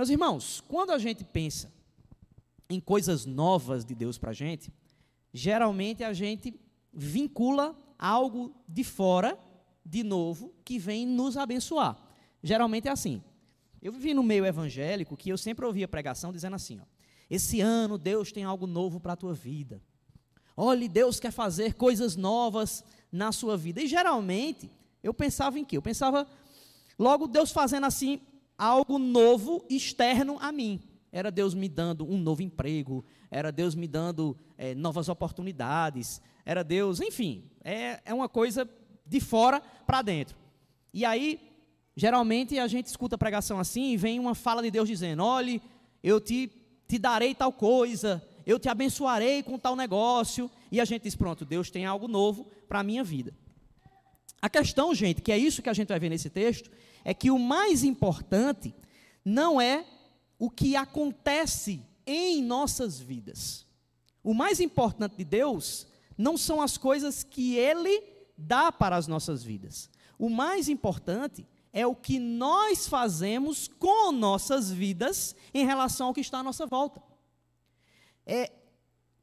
[0.00, 1.70] Meus irmãos, quando a gente pensa
[2.70, 4.72] em coisas novas de Deus para a gente,
[5.30, 6.58] geralmente a gente
[6.90, 9.38] vincula algo de fora,
[9.84, 11.98] de novo, que vem nos abençoar.
[12.42, 13.22] Geralmente é assim.
[13.82, 16.84] Eu vivi no meio evangélico que eu sempre ouvia pregação dizendo assim: ó,
[17.28, 19.82] esse ano Deus tem algo novo para a tua vida.
[20.56, 22.82] Olhe, Deus quer fazer coisas novas
[23.12, 23.82] na sua vida.
[23.82, 24.70] E geralmente
[25.02, 25.76] eu pensava em quê?
[25.76, 26.26] Eu pensava
[26.98, 28.22] logo Deus fazendo assim
[28.60, 30.78] algo novo externo a mim.
[31.10, 36.62] Era Deus me dando um novo emprego, era Deus me dando é, novas oportunidades, era
[36.62, 38.68] Deus, enfim, é, é uma coisa
[39.06, 40.36] de fora para dentro.
[40.92, 41.40] E aí,
[41.96, 45.62] geralmente a gente escuta pregação assim e vem uma fala de Deus dizendo: olhe,
[46.02, 46.52] eu te,
[46.86, 50.50] te darei tal coisa, eu te abençoarei com tal negócio.
[50.70, 53.34] E a gente diz: pronto, Deus tem algo novo para a minha vida.
[54.42, 56.70] A questão, gente, que é isso que a gente vai ver nesse texto,
[57.04, 58.74] é que o mais importante
[59.24, 59.84] não é
[60.38, 63.66] o que acontece em nossas vidas.
[64.24, 68.02] O mais importante de Deus não são as coisas que Ele
[68.36, 69.90] dá para as nossas vidas.
[70.18, 76.20] O mais importante é o que nós fazemos com nossas vidas em relação ao que
[76.20, 77.02] está à nossa volta.
[78.26, 78.50] É,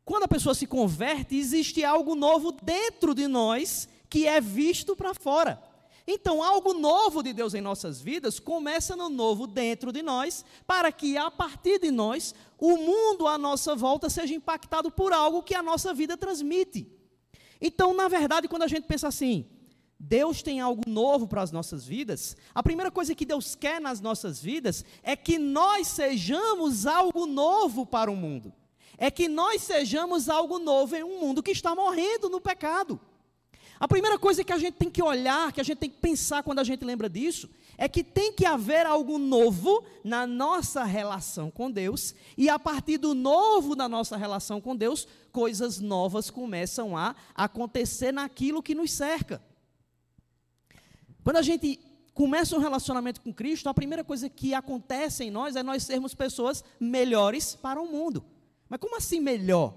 [0.06, 5.14] quando a pessoa se converte, existe algo novo dentro de nós que é visto para
[5.14, 5.62] fora.
[6.10, 10.90] Então, algo novo de Deus em nossas vidas começa no novo dentro de nós, para
[10.90, 15.54] que a partir de nós, o mundo à nossa volta seja impactado por algo que
[15.54, 16.90] a nossa vida transmite.
[17.60, 19.46] Então, na verdade, quando a gente pensa assim,
[20.00, 24.00] Deus tem algo novo para as nossas vidas, a primeira coisa que Deus quer nas
[24.00, 28.54] nossas vidas é que nós sejamos algo novo para o mundo.
[28.98, 33.00] É que nós sejamos algo novo em um mundo que está morrendo no pecado.
[33.80, 36.42] A primeira coisa que a gente tem que olhar, que a gente tem que pensar
[36.44, 41.52] quando a gente lembra disso, é que tem que haver algo novo na nossa relação
[41.52, 46.98] com Deus, e a partir do novo na nossa relação com Deus, coisas novas começam
[46.98, 49.42] a acontecer naquilo que nos cerca.
[51.24, 51.80] Quando a gente
[52.16, 56.16] começa um relacionamento com Cristo, a primeira coisa que acontece em nós é nós sermos
[56.16, 58.26] pessoas melhores para o mundo.
[58.68, 59.76] Mas como assim melhor?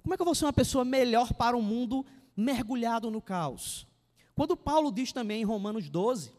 [0.00, 3.86] Como é que eu vou ser uma pessoa melhor para o mundo mergulhado no caos.
[4.34, 6.32] Quando Paulo diz também em Romanos 12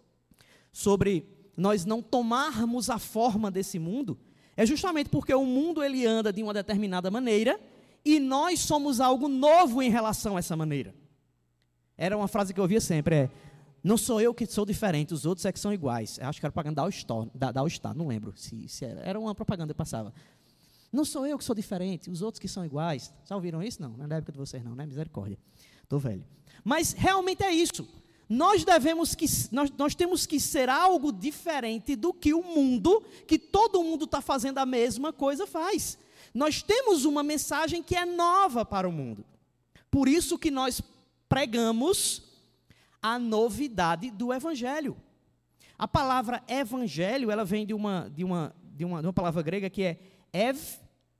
[0.72, 4.18] sobre nós não tomarmos a forma desse mundo,
[4.56, 7.60] é justamente porque o mundo ele anda de uma determinada maneira
[8.06, 10.94] e nós somos algo novo em relação a essa maneira.
[11.98, 13.32] Era uma frase que eu ouvia sempre, é,
[13.84, 16.18] não sou eu que sou diferente, os outros é que são iguais.
[16.20, 16.76] Eu acho que era propaganda
[17.34, 19.02] da All não lembro se, se, era.
[19.02, 20.14] Era uma propaganda que passava.
[20.92, 23.14] Não sou eu que sou diferente, os outros que são iguais.
[23.26, 23.82] Já ouviram isso?
[23.82, 24.86] Não, não é da época de vocês não, né?
[24.86, 25.38] Misericórdia.
[25.88, 26.26] Estou velho.
[26.66, 27.88] Mas realmente é isso.
[28.28, 33.40] Nós devemos que nós, nós temos que ser algo diferente do que o mundo, que
[33.40, 35.98] todo mundo está fazendo a mesma coisa faz.
[36.34, 39.24] Nós temos uma mensagem que é nova para o mundo.
[39.90, 40.82] Por isso que nós
[41.30, 42.22] pregamos
[43.02, 44.98] a novidade do evangelho.
[45.78, 49.70] A palavra evangelho, ela vem de uma, de uma, de uma, de uma palavra grega
[49.70, 50.00] que é
[50.34, 50.60] ev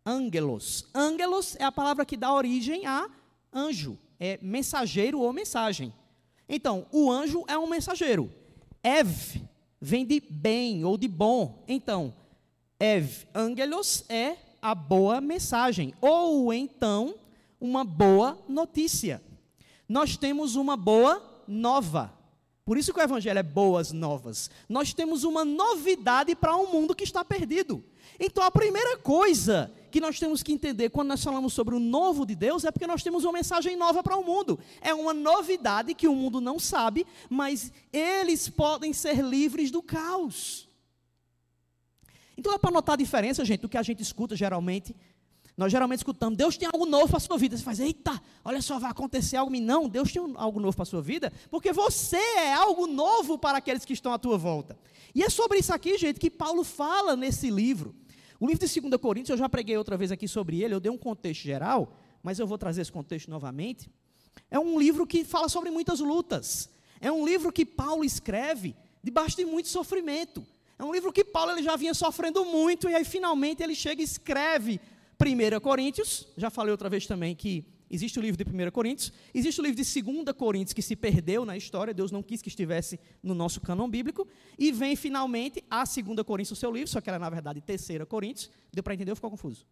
[0.06, 0.90] angelos.
[0.94, 3.10] Angelos é a palavra que dá origem a
[3.54, 5.94] anjo é mensageiro ou mensagem.
[6.48, 8.32] Então, o anjo é um mensageiro.
[8.84, 9.42] Ev
[9.82, 11.64] vem de bem ou de bom.
[11.68, 12.14] Então,
[12.80, 15.94] Ev Angelos é a boa mensagem.
[16.02, 17.16] Ou então,
[17.60, 19.22] uma boa notícia.
[19.88, 22.14] Nós temos uma boa nova.
[22.66, 24.50] Por isso que o Evangelho é boas novas.
[24.68, 27.84] Nós temos uma novidade para um mundo que está perdido.
[28.20, 32.24] Então, a primeira coisa que nós temos que entender quando nós falamos sobre o novo
[32.24, 34.60] de Deus é porque nós temos uma mensagem nova para o mundo.
[34.80, 40.70] É uma novidade que o mundo não sabe, mas eles podem ser livres do caos.
[42.38, 44.96] Então é para notar a diferença, gente, do que a gente escuta geralmente.
[45.58, 47.58] Nós geralmente escutamos, Deus tem algo novo para a sua vida.
[47.58, 49.60] Você faz, eita, olha só, vai acontecer algo.
[49.60, 53.58] Não, Deus tem algo novo para a sua vida, porque você é algo novo para
[53.58, 54.78] aqueles que estão à tua volta.
[55.16, 57.96] E é sobre isso aqui, gente, que Paulo fala nesse livro.
[58.40, 60.92] O livro de 2 Coríntios, eu já preguei outra vez aqui sobre ele, eu dei
[60.92, 63.90] um contexto geral, mas eu vou trazer esse contexto novamente.
[64.52, 66.70] É um livro que fala sobre muitas lutas.
[67.02, 70.46] É um livro que Paulo escreve debaixo de muito sofrimento.
[70.78, 74.02] É um livro que Paulo ele já vinha sofrendo muito, e aí finalmente ele chega
[74.02, 74.80] e escreve
[75.20, 76.28] 1 Coríntios.
[76.38, 79.82] Já falei outra vez também que Existe o livro de 1 Coríntios, existe o livro
[79.82, 83.62] de 2 Coríntios que se perdeu na história, Deus não quis que estivesse no nosso
[83.62, 84.28] cânon bíblico,
[84.60, 88.04] e vem finalmente a 2 Coríntios, o seu livro, só que era na verdade 3
[88.08, 88.52] Coríntios.
[88.74, 89.66] Deu para entender ou ficou confuso?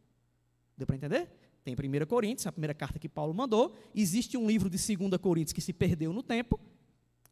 [0.77, 1.29] Deu para entender?
[1.63, 5.51] Tem 1 Coríntios, a primeira carta que Paulo mandou, existe um livro de 2 Coríntios
[5.51, 6.59] que se perdeu no tempo,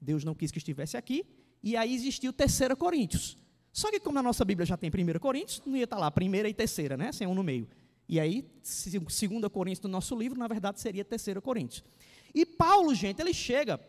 [0.01, 1.25] Deus não quis que estivesse aqui,
[1.61, 3.37] e aí existiu 3 Coríntios.
[3.71, 6.49] Só que como na nossa Bíblia já tem 1 Coríntios, não ia estar lá primeira
[6.49, 7.11] e terceira, né?
[7.11, 7.67] Sem um no meio.
[8.13, 11.83] E aí, 2 Coríntios do nosso livro, na verdade, seria 3 Coríntios.
[12.31, 13.79] E Paulo, gente, ele chega,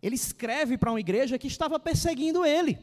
[0.00, 2.78] ele escreve para uma igreja que estava perseguindo ele.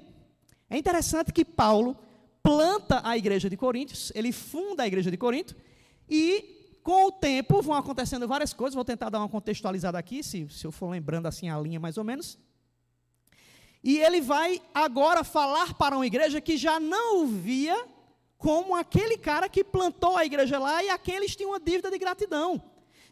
[0.69, 1.98] É interessante que Paulo
[2.44, 5.56] planta a igreja de Coríntios, ele funda a igreja de Corinto,
[6.10, 10.50] e com o tempo vão acontecendo várias coisas, vou tentar dar uma contextualizada aqui, se,
[10.50, 12.38] se eu for lembrando assim a linha mais ou menos.
[13.81, 17.88] E ele vai agora falar para uma igreja que já não via
[18.40, 22.64] como aquele cara que plantou a igreja lá e aqueles tinham uma dívida de gratidão.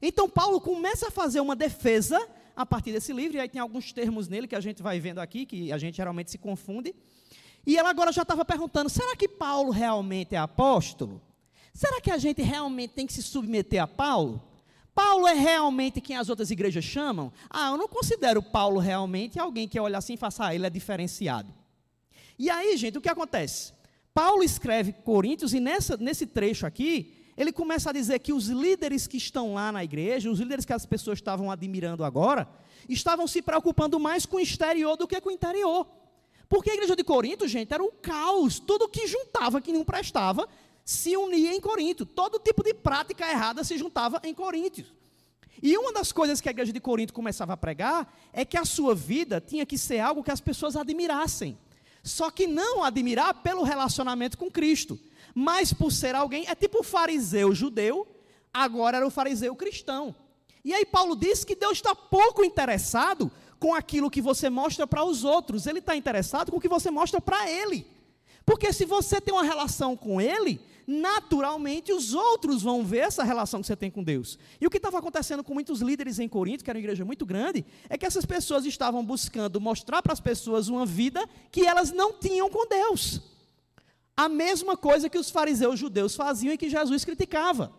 [0.02, 2.18] Então Paulo começa a fazer uma defesa
[2.56, 5.20] a partir desse livro, e aí tem alguns termos nele que a gente vai vendo
[5.20, 6.96] aqui, que a gente geralmente se confunde.
[7.66, 11.22] E ela agora já estava perguntando: será que Paulo realmente é apóstolo?
[11.74, 14.42] Será que a gente realmente tem que se submeter a Paulo?
[14.96, 17.32] Paulo é realmente quem as outras igrejas chamam?
[17.50, 20.70] Ah, eu não considero Paulo realmente alguém que olha assim e faça, ah, ele é
[20.70, 21.54] diferenciado.
[22.40, 23.74] E aí, gente, o que acontece?
[24.18, 29.06] Paulo escreve Coríntios e nessa, nesse trecho aqui, ele começa a dizer que os líderes
[29.06, 32.50] que estão lá na igreja, os líderes que as pessoas estavam admirando agora,
[32.90, 35.86] estavam se preocupando mais com o exterior do que com o interior.
[36.50, 38.58] Porque a igreja de Corinto, gente, era um caos.
[38.58, 40.50] Tudo que juntava, que não prestava,
[40.84, 42.04] se unia em Corinto.
[42.04, 44.84] Todo tipo de prática errada se juntava em Corinto.
[45.62, 48.66] E uma das coisas que a igreja de Corinto começava a pregar é que a
[48.66, 51.56] sua vida tinha que ser algo que as pessoas admirassem.
[52.08, 55.00] Só que não admirar pelo relacionamento com Cristo,
[55.36, 58.08] mas por ser alguém, é tipo o fariseu judeu,
[58.54, 60.16] agora era o fariseu cristão.
[60.64, 65.04] E aí Paulo diz que Deus está pouco interessado com aquilo que você mostra para
[65.04, 67.86] os outros, ele está interessado com o que você mostra para ele.
[68.46, 73.60] Porque se você tem uma relação com ele, naturalmente os outros vão ver essa relação
[73.60, 74.40] que você tem com Deus.
[74.62, 77.26] E o que estava acontecendo com muitos líderes em Corinto, que era uma igreja muito
[77.26, 81.92] grande, é que essas pessoas estavam buscando mostrar para as pessoas uma vida que elas
[81.92, 83.22] não tinham com Deus.
[84.16, 87.74] A mesma coisa que os fariseus judeus faziam e que Jesus criticava.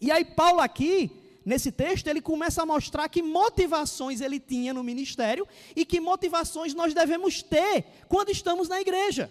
[0.00, 1.10] E aí, Paulo, aqui,
[1.44, 6.72] nesse texto, ele começa a mostrar que motivações ele tinha no ministério e que motivações
[6.72, 9.28] nós devemos ter quando estamos na igreja.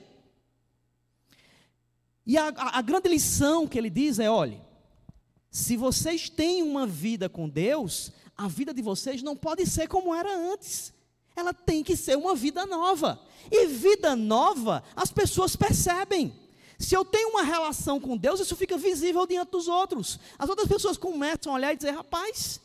[2.25, 4.61] E a, a, a grande lição que ele diz é: olhe,
[5.49, 10.13] se vocês têm uma vida com Deus, a vida de vocês não pode ser como
[10.13, 10.95] era antes
[11.35, 13.21] ela tem que ser uma vida nova.
[13.51, 16.33] E vida nova, as pessoas percebem.
[16.79, 20.19] Se eu tenho uma relação com Deus, isso fica visível diante dos outros.
[20.39, 22.61] As outras pessoas começam a olhar e dizer: rapaz,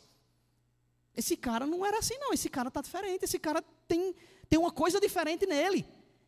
[1.17, 2.33] esse cara não era assim, não.
[2.33, 3.25] Esse cara está diferente.
[3.25, 4.15] Esse cara tem,
[4.49, 5.85] tem uma coisa diferente nele.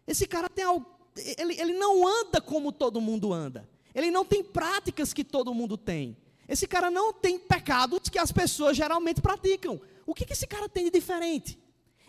[0.06, 0.86] Esse cara tem algo.
[1.16, 3.68] Ele, ele não anda como todo mundo anda.
[3.94, 6.16] Ele não tem práticas que todo mundo tem.
[6.48, 9.80] Esse cara não tem pecados que as pessoas geralmente praticam.
[10.06, 11.58] O que, que esse cara tem de diferente?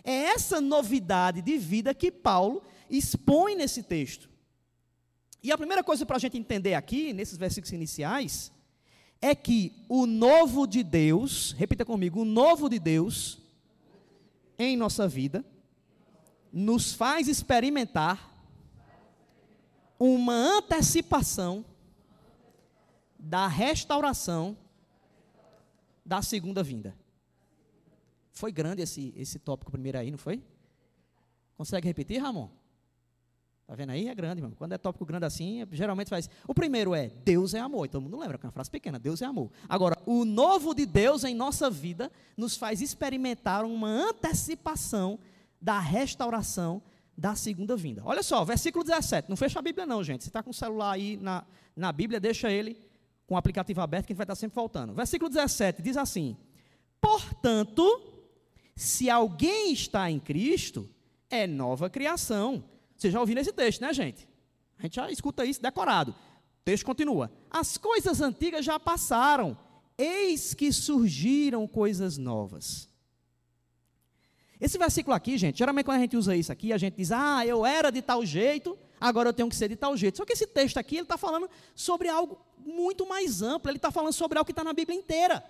[0.03, 4.29] É essa novidade de vida que Paulo expõe nesse texto.
[5.41, 8.51] E a primeira coisa para a gente entender aqui, nesses versículos iniciais,
[9.21, 13.39] é que o novo de Deus, repita comigo, o novo de Deus
[14.57, 15.45] em nossa vida,
[16.51, 18.32] nos faz experimentar
[19.99, 21.65] uma antecipação
[23.17, 24.57] da restauração
[26.05, 26.95] da segunda vinda.
[28.31, 30.43] Foi grande esse, esse tópico primeiro aí, não foi?
[31.55, 32.49] Consegue repetir, Ramon?
[33.65, 34.09] Tá vendo aí?
[34.09, 34.55] É grande, irmão.
[34.57, 36.29] Quando é tópico grande assim, geralmente faz.
[36.47, 37.85] O primeiro é Deus é amor.
[37.85, 39.49] E todo mundo lembra, que é uma frase pequena, Deus é amor.
[39.69, 45.17] Agora, o novo de Deus em nossa vida nos faz experimentar uma antecipação
[45.61, 46.81] da restauração
[47.17, 48.01] da segunda vinda.
[48.05, 49.29] Olha só, versículo 17.
[49.29, 50.23] Não fecha a Bíblia, não, gente.
[50.23, 51.43] Se está com o celular aí na,
[51.75, 52.77] na Bíblia, deixa ele
[53.27, 54.93] com o aplicativo aberto, que a gente vai estar sempre voltando.
[54.93, 56.35] Versículo 17 diz assim:
[56.99, 58.13] Portanto
[58.75, 60.89] se alguém está em Cristo,
[61.29, 62.63] é nova criação.
[62.97, 64.27] Vocês já ouviram esse texto, né, gente?
[64.79, 66.11] A gente já escuta isso decorado.
[66.11, 67.31] O texto continua.
[67.49, 69.57] As coisas antigas já passaram,
[69.97, 72.89] eis que surgiram coisas novas.
[74.63, 77.45] Esse versículo aqui, gente, geralmente quando a gente usa isso aqui, a gente diz, ah,
[77.45, 80.15] eu era de tal jeito, agora eu tenho que ser de tal jeito.
[80.15, 83.91] Só que esse texto aqui, ele está falando sobre algo muito mais amplo, ele está
[83.91, 85.43] falando sobre algo que está na Bíblia inteira.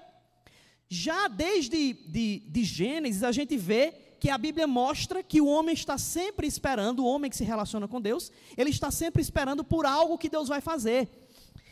[0.89, 5.75] Já desde de, de Gênesis, a gente vê que a Bíblia mostra que o homem
[5.75, 9.85] está sempre esperando, o homem que se relaciona com Deus, ele está sempre esperando por
[9.85, 11.07] algo que Deus vai fazer.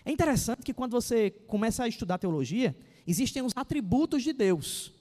[0.06, 4.94] É interessante que quando você começa a estudar teologia, existem os atributos de Deus.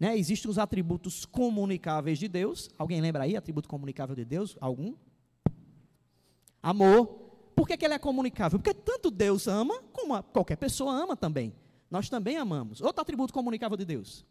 [0.00, 0.18] Né?
[0.18, 2.70] Existem os atributos comunicáveis de Deus.
[2.76, 4.56] Alguém lembra aí, atributo comunicável de Deus?
[4.60, 4.96] Algum?
[6.60, 7.06] Amor.
[7.54, 8.58] Por que, que ele é comunicável?
[8.58, 11.54] Porque tanto Deus ama, como qualquer pessoa ama também
[11.90, 12.80] nós também amamos.
[12.80, 14.24] Outro atributo comunicável de Deus: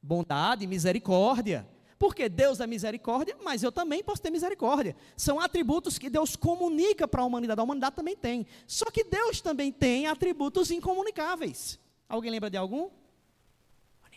[0.00, 1.68] bondade, misericórdia.
[1.96, 4.96] Porque Deus é misericórdia, mas eu também posso ter misericórdia.
[5.16, 7.60] São atributos que Deus comunica para a humanidade.
[7.60, 8.46] A humanidade também tem.
[8.66, 11.78] Só que Deus também tem atributos incomunicáveis.
[12.08, 12.90] Alguém lembra de algum?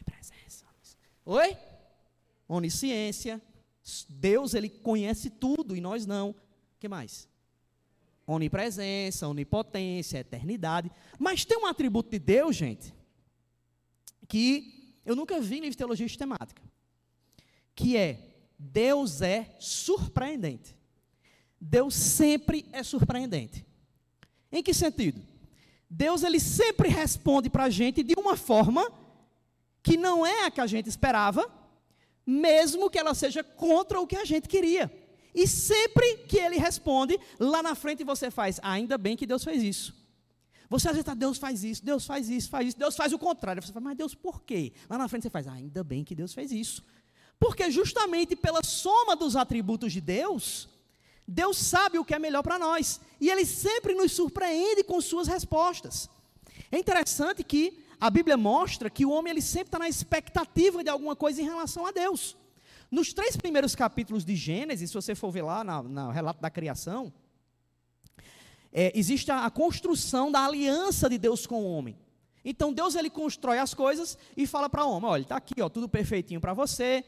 [0.08, 0.66] Onipresença.
[1.26, 1.58] Oi?
[2.48, 3.42] Onisciência.
[4.10, 6.30] Deus, ele conhece tudo e nós não.
[6.32, 6.36] O
[6.80, 7.28] que mais?
[8.26, 10.92] Onipresença, onipotência, eternidade.
[11.20, 12.94] Mas tem um atributo de Deus, gente,
[14.28, 16.62] que eu nunca vi em teologia sistemática
[17.78, 18.20] que é
[18.58, 20.76] Deus é surpreendente.
[21.62, 23.64] Deus sempre é surpreendente.
[24.52, 25.22] Em que sentido?
[25.88, 28.92] Deus ele sempre responde para a gente de uma forma
[29.88, 31.50] que não é a que a gente esperava,
[32.26, 34.92] mesmo que ela seja contra o que a gente queria.
[35.34, 39.64] E sempre que ele responde, lá na frente você faz, ainda bem que Deus fez
[39.64, 39.96] isso.
[40.70, 43.64] Você às está, Deus faz isso, Deus faz isso, faz isso, Deus faz o contrário.
[43.64, 44.74] Você fala, mas Deus por quê?
[44.90, 46.84] Lá na frente você faz, ainda bem que Deus fez isso.
[47.40, 50.68] Porque justamente pela soma dos atributos de Deus,
[51.26, 53.00] Deus sabe o que é melhor para nós.
[53.22, 56.10] E Ele sempre nos surpreende com suas respostas.
[56.70, 60.90] É interessante que a Bíblia mostra que o homem ele sempre está na expectativa de
[60.90, 62.38] alguma coisa em relação a Deus.
[62.92, 67.12] Nos três primeiros capítulos de Gênesis, se você for ver lá no relato da criação,
[68.72, 71.98] é, existe a, a, construção da aliança de Deus com o homem.
[72.46, 75.68] Então Deus ele constrói as coisas e fala para o homem: olha, está aqui, ó,
[75.68, 77.04] tudo perfeitinho para você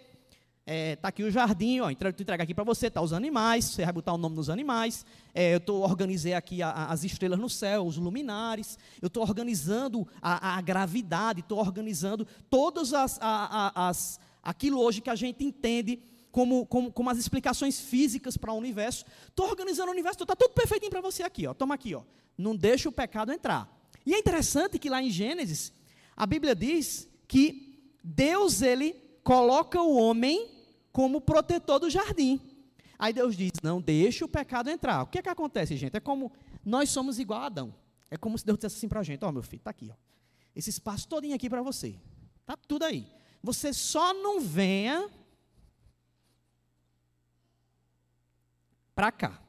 [0.71, 3.83] é, tá aqui o jardim, ó, entrega, entrega aqui para você, tá os animais, você
[3.83, 5.03] vai botar o nome nos animais.
[5.33, 8.77] É, eu tô, organizei aqui a, a, as estrelas no céu, os luminares.
[9.01, 15.15] Eu estou organizando a, a gravidade, estou organizando todas as, as, aquilo hoje que a
[15.15, 15.99] gente entende
[16.31, 19.05] como, como, como as explicações físicas para o universo.
[19.27, 21.53] Estou organizando o universo, está tudo perfeitinho para você aqui, ó.
[21.55, 22.03] Toma aqui, ó.
[22.38, 23.67] Não deixa o pecado entrar.
[24.05, 25.73] E é interessante que lá em Gênesis,
[26.15, 30.58] a Bíblia diz que Deus, ele coloca o homem
[31.00, 32.41] como protetor do jardim.
[32.98, 35.03] Aí Deus diz: não deixe o pecado entrar.
[35.03, 35.96] O que é que acontece, gente?
[35.96, 36.29] É como
[36.65, 37.74] nós somos igual a Adão.
[38.12, 39.89] É como se Deus dissesse assim para a gente: ó, oh, meu filho, está aqui,
[39.89, 39.96] ó.
[40.53, 41.98] Esse espaço todinho aqui para você.
[42.41, 43.08] Está tudo aí.
[43.41, 45.10] Você só não venha
[48.94, 49.41] para cá.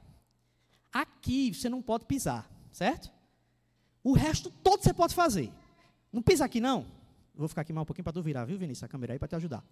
[0.93, 3.11] Aqui você não pode pisar, certo?
[4.05, 5.53] O resto todo você pode fazer.
[6.13, 6.87] Não pisa aqui, não.
[7.35, 8.85] vou ficar aqui mais um pouquinho para tu virar, viu, Vinícius?
[8.85, 9.65] A câmera aí para te ajudar.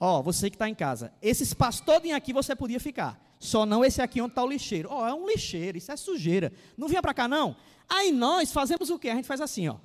[0.00, 3.20] Ó, você que está em casa, esse espaço todo aqui você podia ficar.
[3.40, 4.88] Só não esse aqui onde está o lixeiro.
[4.90, 6.52] Ó, é um lixeiro, isso é sujeira.
[6.76, 7.56] Não vinha para cá, não?
[7.88, 9.08] Aí nós fazemos o quê?
[9.08, 9.76] A gente faz assim, ó.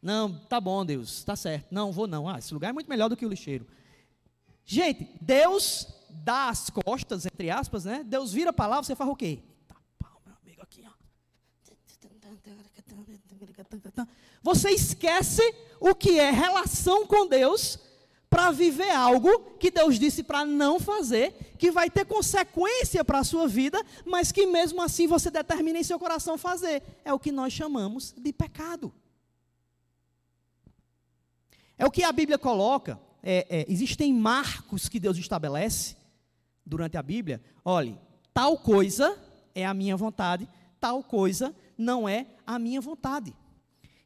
[0.00, 1.66] Não, tá bom, Deus, tá certo.
[1.70, 2.28] Não, vou não.
[2.28, 3.66] Ah, esse lugar é muito melhor do que o lixeiro.
[4.64, 8.04] Gente, Deus dá as costas, entre aspas, né?
[8.04, 9.40] Deus vira a palavra, você faz o quê?
[9.66, 10.96] Tá pau, meu amigo, aqui, ó.
[14.42, 15.42] Você esquece
[15.80, 17.78] o que é relação com Deus
[18.28, 23.24] para viver algo que Deus disse para não fazer, que vai ter consequência para a
[23.24, 26.82] sua vida, mas que mesmo assim você determina em seu coração fazer.
[27.04, 28.92] É o que nós chamamos de pecado.
[31.78, 32.98] É o que a Bíblia coloca.
[33.22, 35.96] É, é, existem marcos que Deus estabelece
[36.64, 37.42] durante a Bíblia.
[37.64, 37.98] Olhe,
[38.32, 39.16] tal coisa
[39.54, 40.48] é a minha vontade,
[40.80, 43.34] tal coisa não é a minha vontade.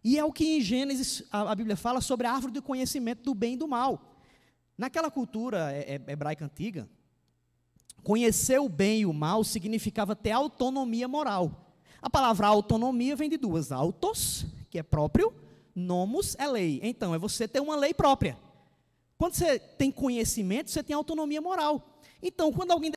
[0.02, 3.22] E é o que em Gênesis a, a Bíblia fala sobre a árvore do conhecimento
[3.22, 4.09] do bem e do mal.
[4.80, 6.88] Naquela cultura é, é, hebraica antiga,
[8.02, 11.74] conhecer o bem e o mal significava ter autonomia moral.
[12.00, 15.34] A palavra autonomia vem de duas: autos, que é próprio,
[15.74, 16.80] nomos é lei.
[16.82, 18.38] Então, é você ter uma lei própria.
[19.18, 22.00] Quando você tem conhecimento, você tem autonomia moral.
[22.22, 22.90] Então, quando alguém.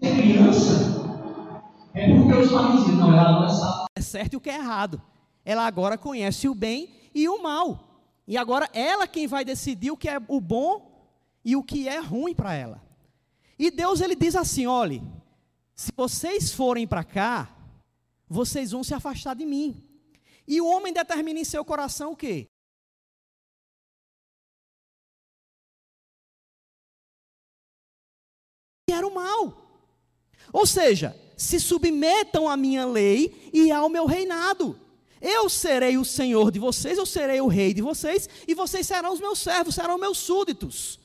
[0.00, 0.72] Criança,
[1.92, 3.84] é porque os pais não, ela não sabe.
[3.94, 5.02] É certo e o que é errado.
[5.44, 8.08] Ela agora conhece o bem e o mal.
[8.26, 10.89] E agora ela quem vai decidir o que é o bom
[11.44, 12.82] e o que é ruim para ela.
[13.58, 15.02] E Deus ele diz assim: olhe,
[15.74, 17.54] se vocês forem para cá,
[18.28, 19.82] vocês vão se afastar de mim.
[20.46, 22.48] E o homem determina em seu coração o quê?
[28.90, 29.70] Era o mal.
[30.52, 34.78] Ou seja, se submetam à minha lei e ao meu reinado.
[35.20, 39.12] Eu serei o Senhor de vocês, eu serei o rei de vocês, e vocês serão
[39.12, 40.98] os meus servos, serão meus súditos.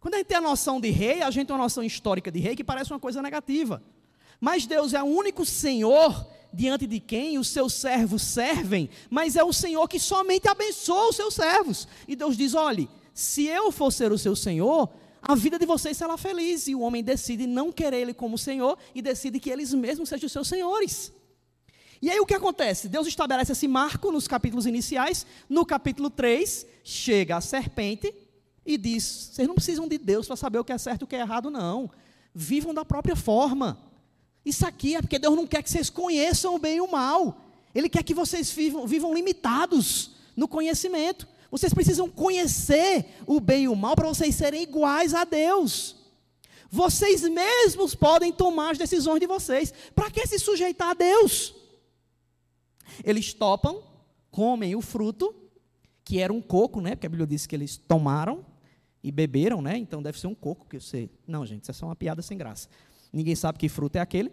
[0.00, 2.38] Quando a gente tem a noção de rei, a gente tem uma noção histórica de
[2.38, 3.82] rei que parece uma coisa negativa.
[4.40, 9.44] Mas Deus é o único Senhor diante de quem os seus servos servem, mas é
[9.44, 11.88] o Senhor que somente abençoa os seus servos.
[12.06, 14.90] E Deus diz: olhe, se eu for ser o seu Senhor,
[15.22, 16.68] a vida de vocês será feliz.
[16.68, 20.26] E o homem decide não querer ele como Senhor e decide que eles mesmos sejam
[20.26, 21.12] os seus senhores.
[22.00, 22.88] E aí o que acontece?
[22.88, 25.26] Deus estabelece esse marco nos capítulos iniciais.
[25.48, 28.14] No capítulo 3, chega a serpente
[28.66, 31.06] e diz: vocês não precisam de Deus para saber o que é certo e o
[31.06, 31.90] que é errado, não.
[32.34, 33.78] Vivam da própria forma.
[34.44, 37.40] Isso aqui é porque Deus não quer que vocês conheçam o bem e o mal.
[37.74, 41.26] Ele quer que vocês vivam, vivam limitados no conhecimento.
[41.50, 45.96] Vocês precisam conhecer o bem e o mal para vocês serem iguais a Deus.
[46.70, 49.72] Vocês mesmos podem tomar as decisões de vocês.
[49.94, 51.54] Para que se sujeitar a Deus?
[53.04, 53.82] Eles topam,
[54.30, 55.34] comem o fruto,
[56.04, 56.94] que era um coco, né?
[56.94, 58.44] Porque a Bíblia diz que eles tomaram
[59.06, 59.78] e beberam, né?
[59.78, 61.08] Então deve ser um coco que você.
[61.28, 62.68] Não, gente, isso é só uma piada sem graça.
[63.12, 64.32] Ninguém sabe que fruto é aquele.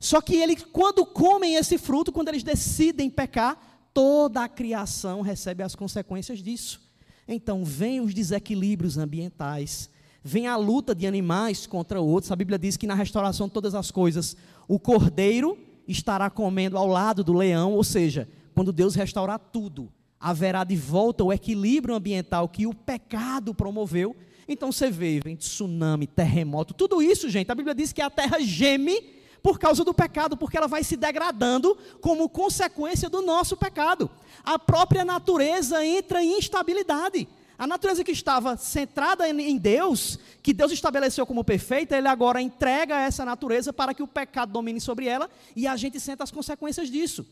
[0.00, 3.60] Só que eles, quando comem esse fruto, quando eles decidem pecar,
[3.92, 6.80] toda a criação recebe as consequências disso.
[7.28, 9.90] Então, vem os desequilíbrios ambientais,
[10.22, 12.32] vem a luta de animais contra outros.
[12.32, 16.86] A Bíblia diz que na restauração de todas as coisas, o cordeiro estará comendo ao
[16.86, 19.92] lado do leão, ou seja, quando Deus restaurar tudo,
[20.24, 24.16] haverá de volta o equilíbrio ambiental que o pecado promoveu.
[24.48, 27.52] Então você vê, vem tsunami, terremoto, tudo isso, gente.
[27.52, 29.12] A Bíblia diz que a terra geme
[29.42, 34.10] por causa do pecado, porque ela vai se degradando como consequência do nosso pecado.
[34.42, 37.28] A própria natureza entra em instabilidade.
[37.58, 42.98] A natureza que estava centrada em Deus, que Deus estabeleceu como perfeita, ele agora entrega
[42.98, 46.90] essa natureza para que o pecado domine sobre ela e a gente senta as consequências
[46.90, 47.26] disso.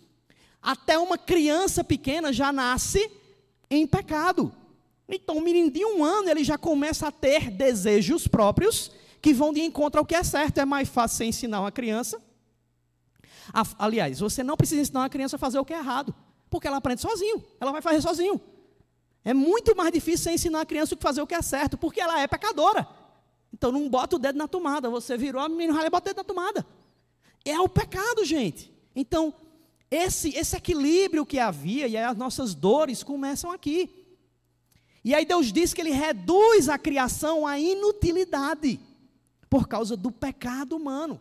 [0.63, 3.11] Até uma criança pequena já nasce
[3.69, 4.55] em pecado.
[5.09, 8.91] Então, o menino de um ano, ele já começa a ter desejos próprios
[9.21, 10.59] que vão de encontro ao que é certo.
[10.59, 12.21] É mais fácil você ensinar uma criança.
[13.79, 16.15] Aliás, você não precisa ensinar uma criança a fazer o que é errado,
[16.49, 18.41] porque ela aprende sozinho, ela vai fazer sozinho.
[19.25, 22.01] É muito mais difícil você ensinar a criança a fazer o que é certo, porque
[22.01, 22.89] ela é pecadora.
[23.53, 26.19] Então não bota o dedo na tomada, você virou a menina, e bota o dedo
[26.19, 26.67] na tomada.
[27.45, 28.73] É o pecado, gente.
[28.95, 29.35] Então,
[29.93, 33.91] esse, esse equilíbrio que havia e as nossas dores começam aqui.
[35.05, 38.81] E aí Deus diz que Ele reduz a criação à inutilidade
[39.51, 41.21] por causa do pecado humano.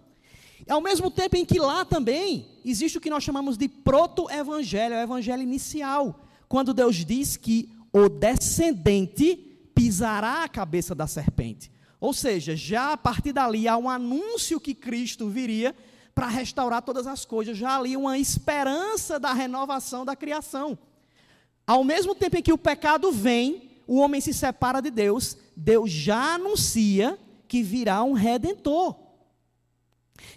[0.69, 5.01] Ao mesmo tempo em que lá também existe o que nós chamamos de proto-evangelho, é
[5.01, 9.35] o evangelho inicial, quando Deus diz que o descendente
[9.75, 11.69] pisará a cabeça da serpente.
[11.99, 15.75] Ou seja, já a partir dali há um anúncio que Cristo viria
[16.21, 20.77] para restaurar todas as coisas, já ali uma esperança da renovação da criação.
[21.65, 25.89] Ao mesmo tempo em que o pecado vem, o homem se separa de Deus, Deus
[25.89, 28.95] já anuncia que virá um redentor.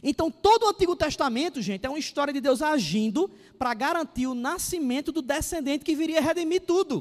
[0.03, 4.35] Então, todo o Antigo Testamento, gente, é uma história de Deus agindo para garantir o
[4.35, 6.99] nascimento do descendente que viria redimir tudo.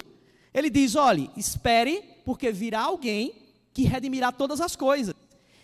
[0.54, 3.34] Ele diz: olhe, espere, porque virá alguém
[3.74, 5.16] que redimirá todas as coisas.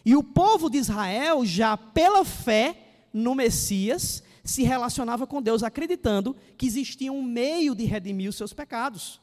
[0.05, 6.35] E o povo de Israel, já pela fé no Messias, se relacionava com Deus, acreditando
[6.57, 9.19] que existia um meio de redimir os seus pecados.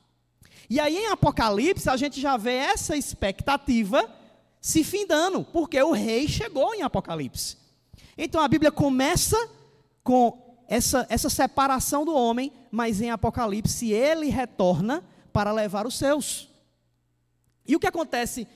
[0.69, 4.09] E aí em Apocalipse, a gente já vê essa expectativa
[4.61, 7.57] se findando, porque o rei chegou em Apocalipse.
[8.19, 9.37] Então a Bíblia começa
[10.03, 16.49] com essa, essa separação do homem, mas em Apocalipse ele retorna para levar os seus.
[17.67, 18.47] E o que acontece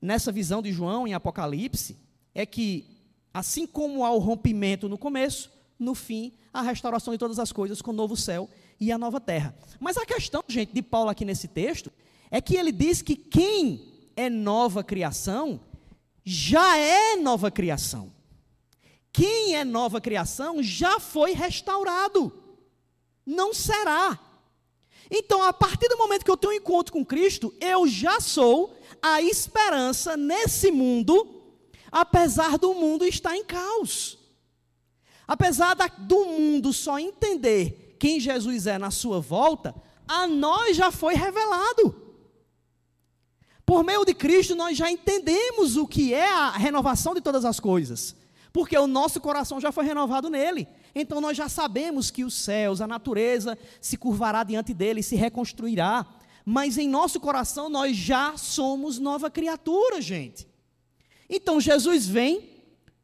[0.00, 1.96] nessa visão de João em Apocalipse
[2.34, 2.95] é que,
[3.36, 7.82] assim como há o rompimento no começo, no fim, a restauração de todas as coisas
[7.82, 8.48] com o novo céu
[8.80, 9.54] e a nova terra.
[9.78, 11.92] Mas a questão, gente, de Paulo aqui nesse texto,
[12.30, 15.60] é que ele diz que quem é nova criação,
[16.24, 18.10] já é nova criação.
[19.12, 22.32] Quem é nova criação já foi restaurado.
[23.26, 24.18] Não será.
[25.10, 28.74] Então, a partir do momento que eu tenho um encontro com Cristo, eu já sou
[29.02, 31.35] a esperança nesse mundo,
[31.96, 34.18] apesar do mundo estar em caos.
[35.26, 39.74] Apesar da, do mundo só entender quem Jesus é na sua volta,
[40.06, 42.02] a nós já foi revelado.
[43.64, 47.58] Por meio de Cristo, nós já entendemos o que é a renovação de todas as
[47.58, 48.14] coisas,
[48.52, 50.68] porque o nosso coração já foi renovado nele.
[50.94, 56.06] Então nós já sabemos que os céus, a natureza se curvará diante dele, se reconstruirá.
[56.44, 60.46] Mas em nosso coração nós já somos nova criatura, gente.
[61.28, 62.50] Então Jesus vem,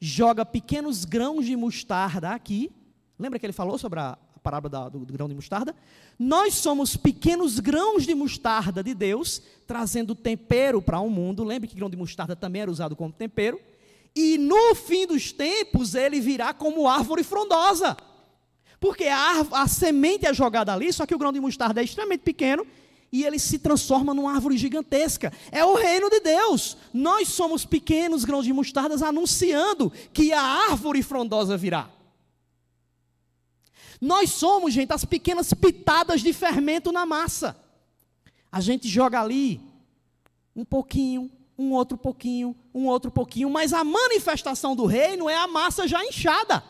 [0.01, 2.71] joga pequenos grãos de mostarda aqui.
[3.19, 5.75] Lembra que ele falou sobre a parábola do, do grão de mostarda?
[6.19, 11.45] Nós somos pequenos grãos de mostarda de Deus, trazendo tempero para o um mundo.
[11.45, 13.61] Lembre que grão de mostarda também era usado como tempero.
[14.15, 17.97] E no fim dos tempos, ele virá como árvore frondosa.
[18.79, 22.23] Porque a, a semente é jogada ali, só que o grão de mostarda é extremamente
[22.23, 22.67] pequeno
[23.12, 25.31] e ele se transforma numa árvore gigantesca.
[25.51, 26.79] É o reino de Deus.
[26.94, 31.90] Nós somos pequenos grãos de mostardas anunciando que a árvore frondosa virá.
[34.01, 37.55] Nós somos, gente, as pequenas pitadas de fermento na massa.
[38.51, 39.61] A gente joga ali
[40.55, 45.46] Um pouquinho, um outro pouquinho, um outro pouquinho, mas a manifestação do reino é a
[45.46, 46.62] massa já inchada.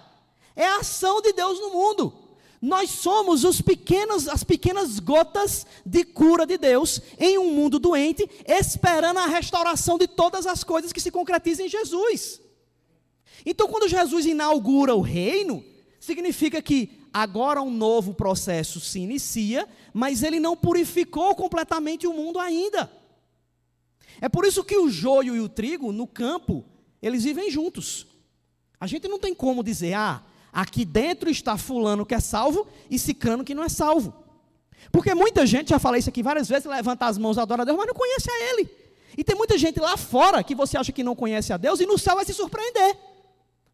[0.55, 2.22] É a ação de Deus no mundo.
[2.62, 8.25] Nós somos os pequenos, as pequenas gotas de cura de Deus em um mundo doente,
[8.46, 12.40] esperando a restauração de todas as coisas que se concretizam em Jesus.
[13.44, 15.64] Então, quando Jesus inaugura o reino,
[15.98, 22.38] significa que agora um novo processo se inicia, mas ele não purificou completamente o mundo
[22.38, 22.88] ainda.
[24.20, 26.64] É por isso que o joio e o trigo no campo,
[27.03, 28.07] eles vivem juntos.
[28.79, 30.22] A gente não tem como dizer, ah,
[30.53, 34.15] aqui dentro está fulano que é salvo e cicrano que não é salvo.
[34.91, 37.79] Porque muita gente, já falei isso aqui várias vezes, levanta as mãos, adora a Deus,
[37.79, 38.69] mas não conhece a Ele.
[39.17, 41.87] E tem muita gente lá fora que você acha que não conhece a Deus e
[41.87, 42.97] no céu vai se surpreender.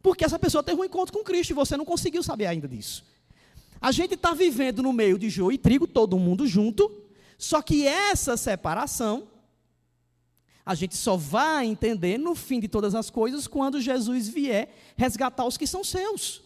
[0.03, 3.05] Porque essa pessoa teve um encontro com Cristo e você não conseguiu saber ainda disso.
[3.81, 6.91] A gente está vivendo no meio de joio e trigo, todo mundo junto,
[7.37, 9.29] só que essa separação
[10.67, 15.47] a gente só vai entender no fim de todas as coisas quando Jesus vier resgatar
[15.47, 16.43] os que são seus.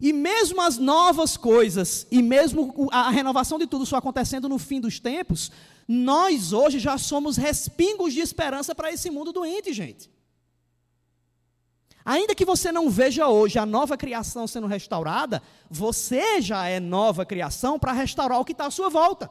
[0.00, 4.80] E mesmo as novas coisas, e mesmo a renovação de tudo só acontecendo no fim
[4.80, 5.50] dos tempos,
[5.86, 10.10] nós hoje já somos respingos de esperança para esse mundo doente, gente.
[12.04, 17.24] Ainda que você não veja hoje a nova criação sendo restaurada, você já é nova
[17.24, 19.30] criação para restaurar o que está à sua volta.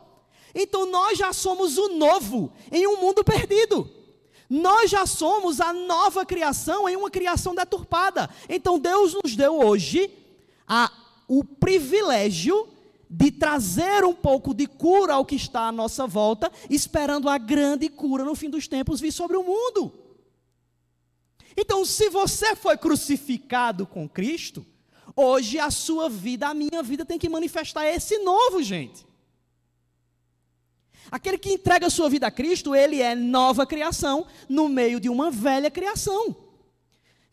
[0.56, 3.90] Então nós já somos o novo em um mundo perdido.
[4.50, 8.30] Nós já somos a nova criação em uma criação deturpada.
[8.50, 10.12] Então Deus nos deu hoje
[10.74, 10.92] a,
[11.28, 12.68] o privilégio
[13.08, 17.88] de trazer um pouco de cura ao que está à nossa volta, esperando a grande
[17.90, 19.94] cura no fim dos tempos vir sobre o mundo.
[21.56, 24.66] Então, se você foi crucificado com Cristo,
[25.16, 29.06] hoje a sua vida, a minha vida tem que manifestar esse novo, gente.
[31.12, 35.08] Aquele que entrega a sua vida a Cristo, ele é nova criação no meio de
[35.08, 36.43] uma velha criação.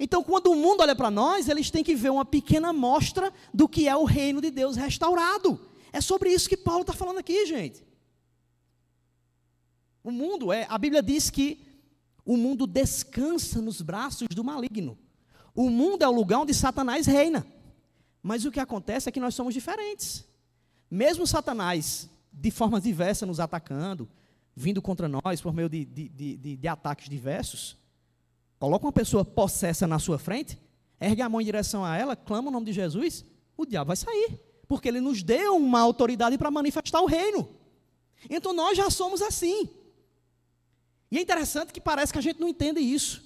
[0.03, 3.69] Então, quando o mundo olha para nós, eles têm que ver uma pequena mostra do
[3.69, 5.61] que é o reino de Deus restaurado.
[5.93, 7.85] É sobre isso que Paulo está falando aqui, gente.
[10.03, 11.63] O mundo é, a Bíblia diz que
[12.25, 14.97] o mundo descansa nos braços do maligno.
[15.55, 17.47] O mundo é o lugar onde Satanás reina.
[18.23, 20.25] Mas o que acontece é que nós somos diferentes.
[20.91, 24.09] Mesmo Satanás, de formas diversas, nos atacando,
[24.57, 27.77] vindo contra nós por meio de, de, de, de ataques diversos,
[28.61, 30.61] Coloca uma pessoa possessa na sua frente,
[31.01, 33.25] ergue a mão em direção a ela, clama o nome de Jesus,
[33.57, 34.39] o diabo vai sair.
[34.69, 37.49] Porque ele nos deu uma autoridade para manifestar o reino.
[38.29, 39.67] Então nós já somos assim.
[41.11, 43.25] E é interessante que parece que a gente não entende isso.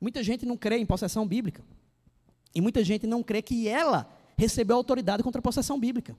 [0.00, 1.64] Muita gente não crê em possessão bíblica.
[2.52, 6.18] E muita gente não crê que ela recebeu autoridade contra a possessão bíblica.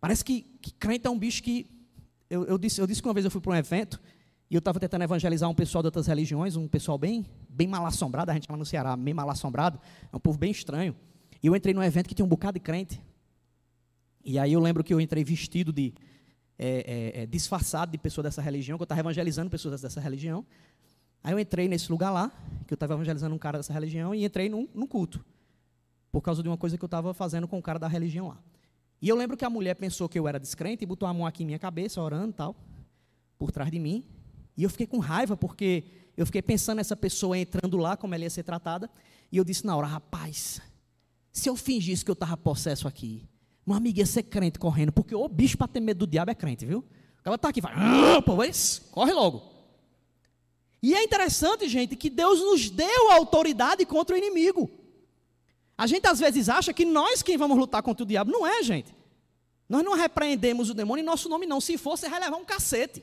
[0.00, 1.70] Parece que, que crente é um bicho que.
[2.30, 4.00] Eu, eu, disse, eu disse que uma vez eu fui para um evento
[4.50, 7.86] e eu estava tentando evangelizar um pessoal de outras religiões, um pessoal bem, bem mal
[7.86, 9.80] assombrado, a gente chama no Ceará, bem mal assombrado,
[10.12, 10.94] é um povo bem estranho.
[11.42, 13.02] E eu entrei num evento que tinha um bocado de crente.
[14.24, 15.92] E aí eu lembro que eu entrei vestido de,
[16.58, 20.44] é, é, é, disfarçado de pessoa dessa religião, que eu estava evangelizando pessoas dessa religião.
[21.22, 22.30] Aí eu entrei nesse lugar lá,
[22.66, 25.24] que eu estava evangelizando um cara dessa religião, e entrei num, num culto.
[26.12, 28.38] Por causa de uma coisa que eu estava fazendo com o cara da religião lá.
[29.00, 31.26] E eu lembro que a mulher pensou que eu era descrente e botou a mão
[31.26, 32.56] aqui em minha cabeça, orando e tal,
[33.38, 34.04] por trás de mim.
[34.56, 35.84] E eu fiquei com raiva, porque
[36.16, 38.90] eu fiquei pensando nessa pessoa entrando lá, como ela ia ser tratada.
[39.30, 40.60] E eu disse na hora, rapaz,
[41.32, 43.28] se eu fingisse que eu estava possesso aqui,
[43.66, 46.34] uma amiga ia ser crente correndo, porque o bicho para ter medo do diabo é
[46.34, 46.84] crente, viu?
[47.24, 48.36] Ela está aqui, vai, ah, pô,
[48.90, 49.54] corre logo.
[50.82, 54.70] E é interessante, gente, que Deus nos deu autoridade contra o inimigo.
[55.78, 58.30] A gente às vezes acha que nós quem vamos lutar contra o diabo.
[58.30, 58.94] Não é, gente.
[59.66, 61.60] Nós não repreendemos o demônio em nosso nome, não.
[61.60, 63.02] Se fosse, vai levar um cacete.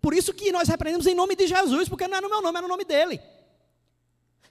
[0.00, 2.58] Por isso que nós repreendemos em nome de Jesus, porque não é no meu nome,
[2.58, 3.20] é no nome dele.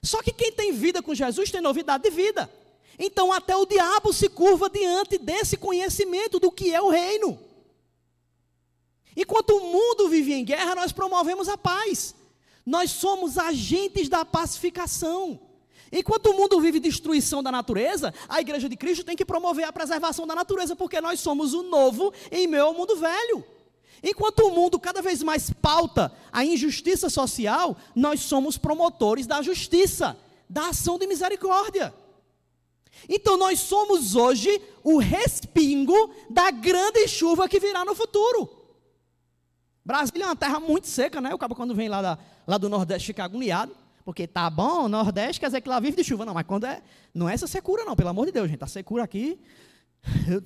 [0.02, 2.50] Só que quem tem vida com Jesus tem novidade de vida.
[2.98, 7.38] Então até o diabo se curva diante desse conhecimento do que é o reino.
[9.16, 12.14] Enquanto o mundo vive em guerra, nós promovemos a paz.
[12.64, 15.40] Nós somos agentes da pacificação.
[15.90, 19.72] Enquanto o mundo vive destruição da natureza, a igreja de Cristo tem que promover a
[19.72, 23.44] preservação da natureza, porque nós somos o novo em meio ao mundo velho.
[24.02, 30.16] Enquanto o mundo cada vez mais pauta a injustiça social, nós somos promotores da justiça,
[30.48, 31.92] da ação de misericórdia.
[33.08, 38.50] Então nós somos hoje o respingo da grande chuva que virá no futuro.
[39.84, 41.32] Brasília é uma terra muito seca, né?
[41.32, 43.72] O cabo quando vem lá, da, lá do Nordeste fica agoniado,
[44.04, 46.24] porque tá bom, Nordeste quer dizer que lá vive de chuva.
[46.24, 46.82] Não, mas quando é.
[47.14, 48.62] Não é essa secura, não, pelo amor de Deus, gente.
[48.62, 49.38] A secura aqui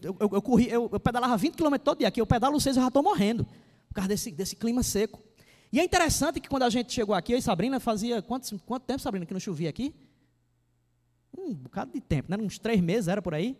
[0.03, 2.77] eu, eu, eu, corri, eu, eu pedalava 20 km todo dia, aqui eu pedalo 6
[2.77, 3.45] eu já estou morrendo.
[3.89, 5.23] por causa desse, desse clima seco.
[5.73, 8.85] E é interessante que quando a gente chegou aqui, eu e Sabrina fazia quanto, quanto
[8.85, 9.95] tempo, Sabrina, que não chovia aqui?
[11.37, 12.37] Um bocado de tempo, né?
[12.37, 13.57] uns três meses era por aí.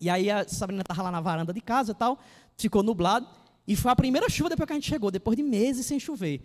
[0.00, 2.18] E aí a Sabrina estava lá na varanda de casa e tal,
[2.56, 3.26] ficou nublado.
[3.66, 6.42] E foi a primeira chuva depois que a gente chegou, depois de meses sem chover.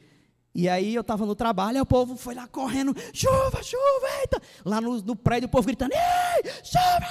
[0.55, 4.41] E aí eu estava no trabalho, e o povo foi lá correndo, chuva, chuva, eita!
[4.63, 7.05] Lá no, no prédio o povo gritando, ei, chuva!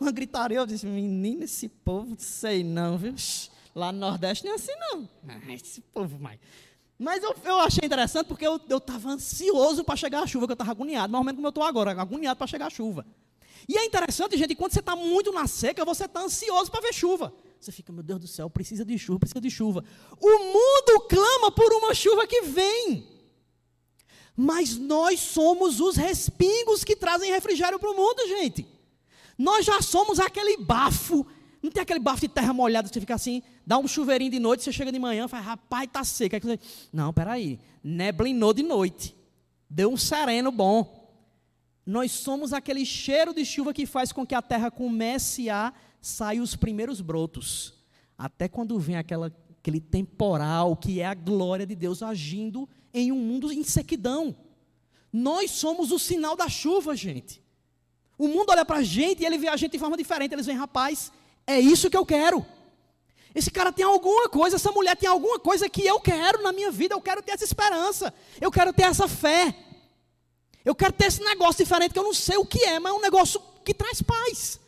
[0.00, 3.14] Uma gritaria, eu disse, menino, esse povo, sei não, viu?
[3.76, 5.08] Lá no Nordeste não é assim não.
[5.28, 6.40] Ah, esse povo, mais.
[6.98, 10.54] Mas eu, eu achei interessante porque eu estava ansioso para chegar a chuva, que eu
[10.54, 13.06] estava agoniado, mais ou menos como eu estou agora, agoniado para chegar a chuva.
[13.68, 16.92] E é interessante, gente, quando você está muito na seca, você está ansioso para ver
[16.92, 17.32] chuva.
[17.60, 19.84] Você fica, meu Deus do céu, precisa de chuva, precisa de chuva.
[20.18, 23.06] O mundo clama por uma chuva que vem.
[24.34, 28.66] Mas nós somos os respingos que trazem refrigério para o mundo, gente.
[29.36, 31.26] Nós já somos aquele bafo.
[31.62, 34.64] Não tem aquele bafo de terra molhada você fica assim, dá um chuveirinho de noite,
[34.64, 36.36] você chega de manhã e fala, rapaz, está seco.
[36.36, 36.58] Aí você,
[36.90, 39.14] não, peraí, neblinou de noite.
[39.68, 40.98] Deu um sereno bom.
[41.84, 46.40] Nós somos aquele cheiro de chuva que faz com que a terra comece a saem
[46.40, 47.74] os primeiros brotos.
[48.16, 53.16] Até quando vem aquela, aquele temporal que é a glória de Deus agindo em um
[53.16, 54.34] mundo em sequidão.
[55.12, 57.42] Nós somos o sinal da chuva, gente.
[58.18, 60.32] O mundo olha para a gente e ele vê a gente de forma diferente.
[60.32, 61.10] Eles veem, rapaz,
[61.46, 62.44] é isso que eu quero.
[63.34, 66.70] Esse cara tem alguma coisa, essa mulher tem alguma coisa que eu quero na minha
[66.70, 66.94] vida.
[66.94, 68.12] Eu quero ter essa esperança.
[68.40, 69.56] Eu quero ter essa fé.
[70.64, 72.96] Eu quero ter esse negócio diferente que eu não sei o que é, mas é
[72.96, 74.60] um negócio que traz paz.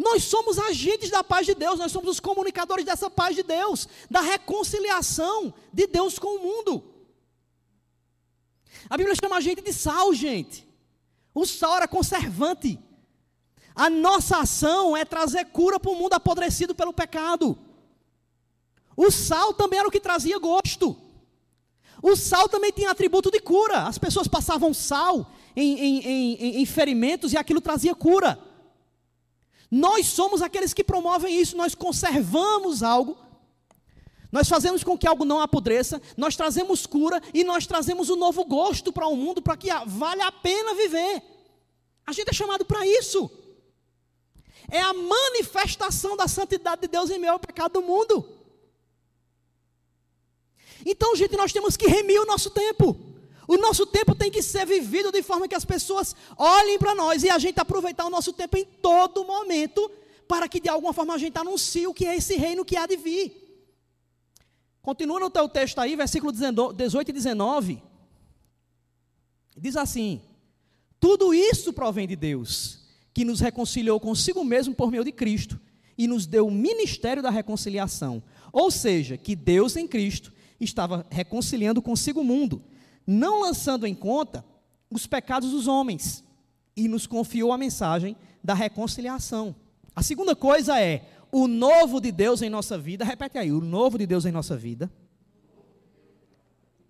[0.00, 3.86] Nós somos agentes da paz de Deus, nós somos os comunicadores dessa paz de Deus,
[4.10, 6.82] da reconciliação de Deus com o mundo.
[8.88, 10.66] A Bíblia chama a gente de sal, gente.
[11.34, 12.78] O sal era conservante.
[13.74, 17.58] A nossa ação é trazer cura para o mundo apodrecido pelo pecado.
[18.96, 20.96] O sal também era o que trazia gosto.
[22.02, 23.82] O sal também tinha atributo de cura.
[23.82, 28.49] As pessoas passavam sal em, em, em, em ferimentos e aquilo trazia cura.
[29.70, 33.16] Nós somos aqueles que promovem isso, nós conservamos algo,
[34.32, 38.44] nós fazemos com que algo não apodreça, nós trazemos cura e nós trazemos um novo
[38.44, 41.22] gosto para o mundo para que vale a pena viver.
[42.06, 43.30] A gente é chamado para isso.
[44.68, 48.28] É a manifestação da santidade de Deus em meio ao pecado do mundo.
[50.86, 53.09] Então, gente, nós temos que remir o nosso tempo.
[53.50, 57.24] O nosso tempo tem que ser vivido de forma que as pessoas olhem para nós
[57.24, 59.90] e a gente aproveitar o nosso tempo em todo momento
[60.28, 62.86] para que de alguma forma a gente anuncie o que é esse reino que há
[62.86, 63.66] de vir.
[64.80, 67.82] Continua no teu texto aí, versículo 18 e 19.
[69.56, 70.22] Diz assim:
[71.00, 72.78] Tudo isso provém de Deus,
[73.12, 75.58] que nos reconciliou consigo mesmo por meio de Cristo
[75.98, 78.22] e nos deu o ministério da reconciliação.
[78.52, 82.62] Ou seja, que Deus em Cristo estava reconciliando consigo o mundo
[83.10, 84.44] não lançando em conta
[84.88, 86.22] os pecados dos homens,
[86.76, 89.54] e nos confiou a mensagem da reconciliação.
[89.94, 93.98] A segunda coisa é o novo de Deus em nossa vida, repete aí, o novo
[93.98, 94.90] de Deus em nossa vida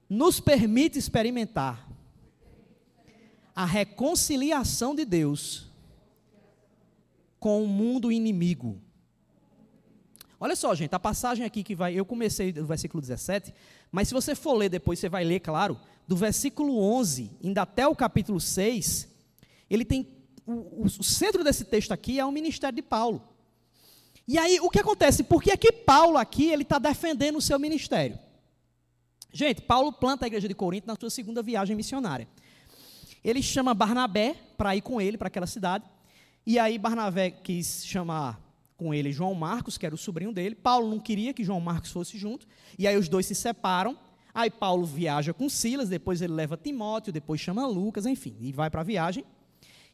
[0.09, 1.89] nos permite experimentar
[3.55, 5.71] a reconciliação de Deus
[7.39, 8.81] com o mundo inimigo.
[10.39, 13.55] Olha só, gente, a passagem aqui que vai, eu comecei do versículo 17,
[13.91, 17.87] mas se você for ler depois, você vai ler, claro, do versículo 11 ainda até
[17.87, 19.09] o capítulo 6,
[19.69, 20.07] ele tem
[20.47, 23.23] o, o, centro desse texto aqui é o ministério de Paulo.
[24.27, 25.23] E aí, o que acontece?
[25.23, 28.19] Por que é que Paulo aqui ele está defendendo o seu ministério?
[29.33, 32.29] Gente, Paulo planta a igreja de Corinto na sua segunda viagem missionária.
[33.23, 35.85] Ele chama Barnabé para ir com ele para aquela cidade.
[36.47, 38.41] E aí Barnabé quis chamar
[38.81, 40.55] com ele João Marcos, que era o sobrinho dele.
[40.55, 42.47] Paulo não queria que João Marcos fosse junto.
[42.79, 43.95] E aí os dois se separam.
[44.33, 48.71] Aí Paulo viaja com Silas, depois ele leva Timóteo, depois chama Lucas, enfim, e vai
[48.71, 49.23] para a viagem.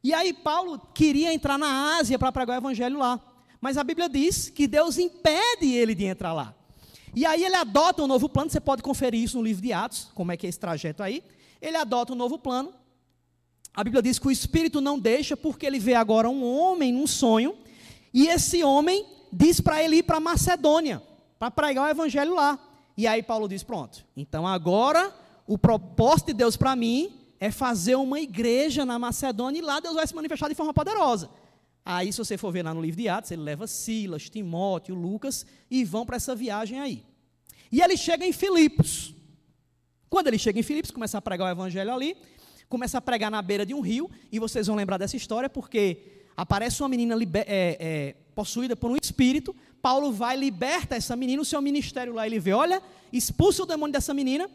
[0.04, 3.20] E aí Paulo queria entrar na Ásia para pregar o evangelho lá.
[3.60, 6.54] Mas a Bíblia diz que Deus impede ele de entrar lá.
[7.12, 10.12] E aí ele adota um novo plano, você pode conferir isso no livro de Atos,
[10.14, 11.24] como é que é esse trajeto aí.
[11.60, 12.72] Ele adota um novo plano.
[13.74, 17.06] A Bíblia diz que o Espírito não deixa, porque ele vê agora um homem num
[17.06, 17.56] sonho,
[18.16, 21.02] e esse homem diz para ele ir para Macedônia,
[21.38, 22.58] para pregar o evangelho lá.
[22.96, 25.14] E aí Paulo diz: pronto, então agora
[25.46, 29.96] o propósito de Deus para mim é fazer uma igreja na Macedônia e lá Deus
[29.96, 31.28] vai se manifestar de forma poderosa.
[31.84, 35.44] Aí, se você for ver lá no livro de Atos, ele leva Silas, Timóteo, Lucas
[35.70, 37.04] e vão para essa viagem aí.
[37.70, 39.14] E ele chega em Filipos.
[40.08, 42.16] Quando ele chega em Filipos, começa a pregar o evangelho ali,
[42.66, 46.15] começa a pregar na beira de um rio, e vocês vão lembrar dessa história porque
[46.36, 51.44] aparece uma menina é, é, possuída por um espírito, Paulo vai, liberta essa menina, o
[51.44, 54.50] seu ministério lá, ele vê, olha, expulsa o demônio dessa menina.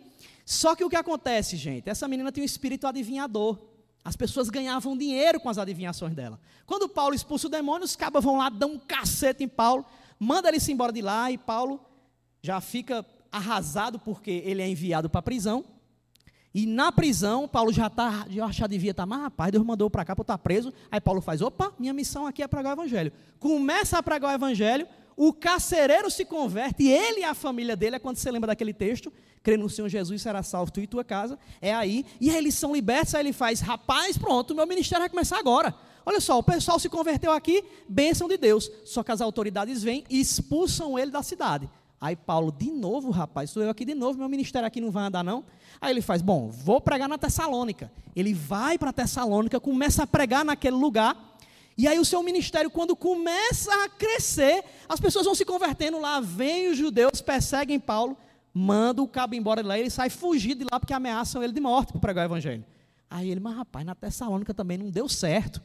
[0.45, 1.89] Só que o que acontece, gente?
[1.89, 3.57] Essa menina tem um espírito adivinhador.
[4.03, 6.39] As pessoas ganhavam dinheiro com as adivinhações dela.
[6.65, 9.85] Quando Paulo expulsa o demônio, os cabas vão lá, dão um cacete em Paulo,
[10.19, 11.79] manda ele se embora de lá e Paulo
[12.41, 15.63] já fica arrasado porque ele é enviado para a prisão.
[16.53, 20.03] E na prisão, Paulo já está, já devia estar, tá, mas rapaz, Deus mandou para
[20.03, 20.73] cá para eu estar tá preso.
[20.91, 23.11] Aí Paulo faz, opa, minha missão aqui é pregar o evangelho.
[23.39, 24.85] Começa a pregar o evangelho,
[25.15, 29.13] o carcereiro se converte, ele e a família dele, é quando você lembra daquele texto,
[29.41, 32.55] crê no Senhor Jesus, será salvo tu e tua casa, é aí, e aí eles
[32.55, 35.73] são libertos, aí ele faz, rapaz, pronto, meu ministério vai começar agora.
[36.05, 40.03] Olha só, o pessoal se converteu aqui, bênção de Deus, só que as autoridades vêm
[40.09, 41.69] e expulsam ele da cidade.
[42.01, 45.05] Aí Paulo, de novo, rapaz, sou eu aqui de novo, meu ministério aqui não vai
[45.05, 45.45] andar não.
[45.79, 47.91] Aí ele faz, bom, vou pregar na Tessalônica.
[48.15, 51.37] Ele vai para Tessalônica, começa a pregar naquele lugar.
[51.77, 56.19] E aí o seu ministério, quando começa a crescer, as pessoas vão se convertendo lá,
[56.19, 58.17] vêm os judeus, perseguem Paulo,
[58.51, 61.61] mandam o cabo embora de lá, ele sai fugido de lá porque ameaçam ele de
[61.61, 62.65] morte para pregar o evangelho.
[63.11, 65.61] Aí ele, mas rapaz, na Tessalônica também não deu certo.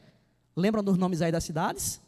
[0.55, 1.99] Lembram dos nomes aí das cidades?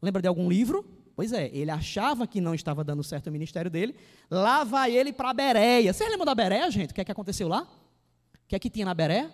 [0.00, 1.01] Lembra de algum livro?
[1.14, 3.94] Pois é, ele achava que não estava dando certo o ministério dele.
[4.30, 5.92] Lá vai ele para Bereia.
[5.92, 6.90] Vocês lembram da Bereia, gente?
[6.90, 7.62] O que é que aconteceu lá?
[7.62, 9.30] O que é que tinha na Bereia?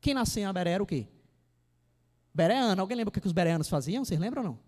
[0.00, 1.06] Quem nasceu na Bereia era o quê?
[2.32, 2.80] Bereano.
[2.80, 4.04] Alguém lembra o que, é que os bereanos faziam?
[4.04, 4.66] Vocês lembram ou não?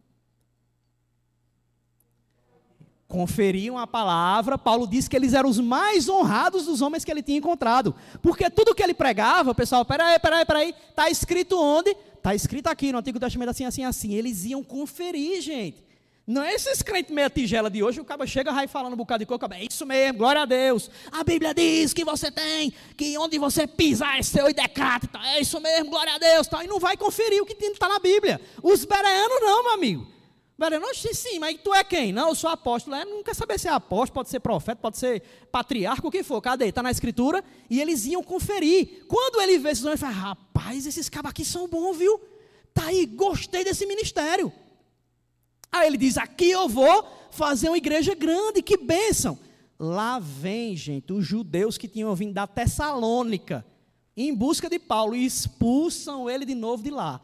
[3.08, 7.22] conferiam a palavra, Paulo disse que eles eram os mais honrados dos homens que ele
[7.22, 7.94] tinha encontrado.
[8.20, 11.96] Porque tudo que ele pregava, o pessoal, peraí, peraí, peraí, está escrito onde?
[12.14, 14.12] Está escrito aqui no Antigo Testamento assim, assim, assim.
[14.12, 15.87] Eles iam conferir, gente.
[16.28, 19.20] Não é esses crentes meia tigela de hoje, o cara chega aí falando um bocado
[19.20, 20.90] de coisa, é isso mesmo, glória a Deus.
[21.10, 25.26] A Bíblia diz que você tem, que onde você pisar é seu e decata, tá?
[25.26, 26.46] é isso mesmo, glória a Deus.
[26.46, 26.62] Tá?
[26.62, 28.38] E não vai conferir o que está na Bíblia.
[28.62, 30.06] Os bereanos não, meu amigo.
[30.58, 32.12] Bereanos, sim, mas tu é quem?
[32.12, 32.94] Não, eu sou apóstolo.
[32.94, 36.22] É, não quer saber se é apóstolo, pode ser profeta, pode ser patriarca, o que
[36.22, 36.42] for.
[36.42, 36.66] Cadê?
[36.66, 37.42] Está na escritura.
[37.70, 39.06] E eles iam conferir.
[39.08, 42.20] Quando ele vê esses homens, ele fala, rapaz, esses cabos aqui são bons, viu?
[42.74, 44.52] Tá aí, gostei desse ministério.
[45.70, 49.38] Aí ele diz: aqui eu vou fazer uma igreja grande, que bênção.
[49.78, 53.64] Lá vem, gente, os judeus que tinham vindo da Tessalônica,
[54.16, 57.20] em busca de Paulo, e expulsam ele de novo de lá.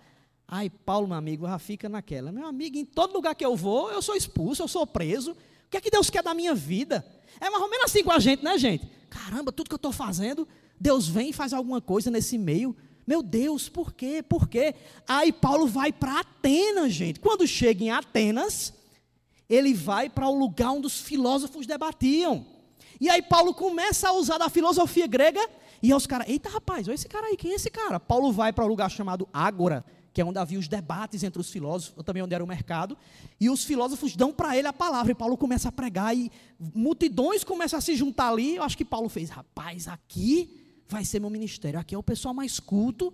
[0.47, 2.31] Aí Paulo, meu amigo, já fica naquela.
[2.31, 5.33] Meu amigo, em todo lugar que eu vou, eu sou expulso, eu sou preso.
[5.33, 5.37] O
[5.71, 7.05] que é que Deus quer da minha vida?
[7.41, 8.89] É mais ou menos assim com a gente, né, gente?
[9.11, 10.47] Caramba, tudo que eu estou fazendo,
[10.79, 12.77] Deus vem e faz alguma coisa nesse meio.
[13.07, 14.23] Meu Deus, por quê?
[14.23, 14.75] Por quê?
[15.07, 17.21] Aí Paulo vai para Atenas, gente.
[17.21, 18.73] Quando chega em Atenas,
[19.49, 22.47] ele vai para o lugar onde os filósofos debatiam.
[23.01, 25.41] E aí Paulo começa a usar da filosofia grega,
[25.83, 28.01] e os caras, eita rapaz, olha esse cara aí, quem é esse cara?
[28.01, 31.51] Paulo vai para um lugar chamado Ágora, que é onde havia os debates entre os
[31.51, 32.97] filósofos, também onde era o mercado,
[33.39, 36.31] e os filósofos dão para ele a palavra, e Paulo começa a pregar, e
[36.75, 41.21] multidões começam a se juntar ali, eu acho que Paulo fez, rapaz, aqui vai ser
[41.21, 41.79] meu ministério.
[41.79, 43.13] Aqui é o pessoal mais culto.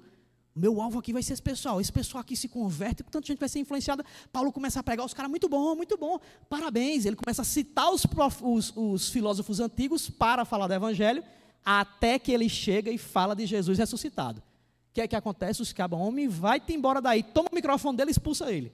[0.55, 1.81] Meu alvo aqui vai ser esse pessoal.
[1.81, 4.05] Esse pessoal aqui se converte, tanta gente vai ser influenciada.
[4.33, 6.19] Paulo começa a pregar os caras, muito bom, muito bom.
[6.49, 7.05] Parabéns.
[7.05, 8.05] Ele começa a citar os,
[8.43, 11.23] os, os filósofos antigos para falar do evangelho,
[11.65, 14.41] até que ele chega e fala de Jesus ressuscitado.
[14.41, 15.63] O que é que acontece?
[15.63, 18.73] Os cabos, homem, vai-te embora daí, toma o microfone dele e expulsa ele.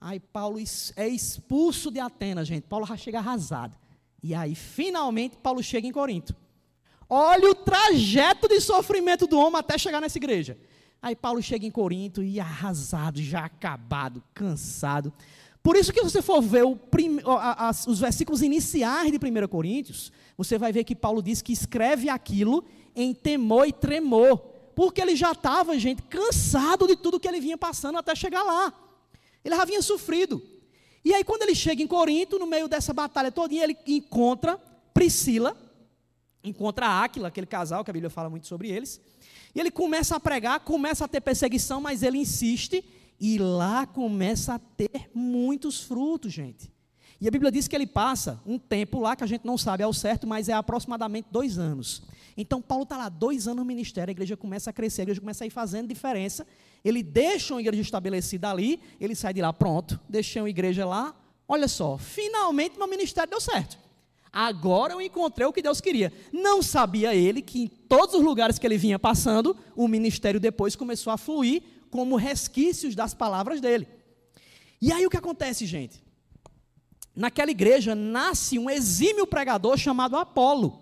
[0.00, 0.58] Aí Paulo
[0.96, 2.64] é expulso de Atenas, gente.
[2.64, 3.76] Paulo já chega arrasado.
[4.22, 6.34] E aí, finalmente, Paulo chega em Corinto.
[7.08, 10.58] Olha o trajeto de sofrimento do homem até chegar nessa igreja.
[11.02, 15.12] Aí Paulo chega em Corinto e arrasado, já acabado, cansado.
[15.62, 19.48] Por isso que se você for ver prim, a, a, os versículos iniciais de 1
[19.48, 22.64] Coríntios, você vai ver que Paulo diz que escreve aquilo
[22.94, 24.38] em temor e tremor.
[24.74, 28.72] Porque ele já estava, gente, cansado de tudo que ele vinha passando até chegar lá.
[29.44, 30.42] Ele já vinha sofrido.
[31.04, 34.58] E aí, quando ele chega em Corinto, no meio dessa batalha toda, ele encontra
[34.92, 35.56] Priscila,
[36.44, 39.00] encontra Áquila, aquele casal que a Bíblia fala muito sobre eles,
[39.54, 42.84] e ele começa a pregar, começa a ter perseguição, mas ele insiste,
[43.20, 46.72] e lá começa a ter muitos frutos, gente.
[47.20, 49.82] E a Bíblia diz que ele passa um tempo lá, que a gente não sabe
[49.82, 52.02] ao certo, mas é aproximadamente dois anos.
[52.36, 55.20] Então, Paulo está lá, dois anos no ministério, a igreja começa a crescer, a igreja
[55.20, 56.46] começa a ir fazendo diferença.
[56.84, 61.14] Ele deixa uma igreja estabelecida ali, ele sai de lá, pronto, deixei uma igreja lá.
[61.46, 63.78] Olha só, finalmente meu ministério deu certo.
[64.36, 66.12] Agora eu encontrei o que Deus queria.
[66.32, 70.74] Não sabia ele que em todos os lugares que ele vinha passando, o ministério depois
[70.74, 73.86] começou a fluir como resquícios das palavras dele.
[74.82, 76.02] E aí o que acontece, gente?
[77.14, 80.80] Naquela igreja nasce um exímio pregador chamado Apolo.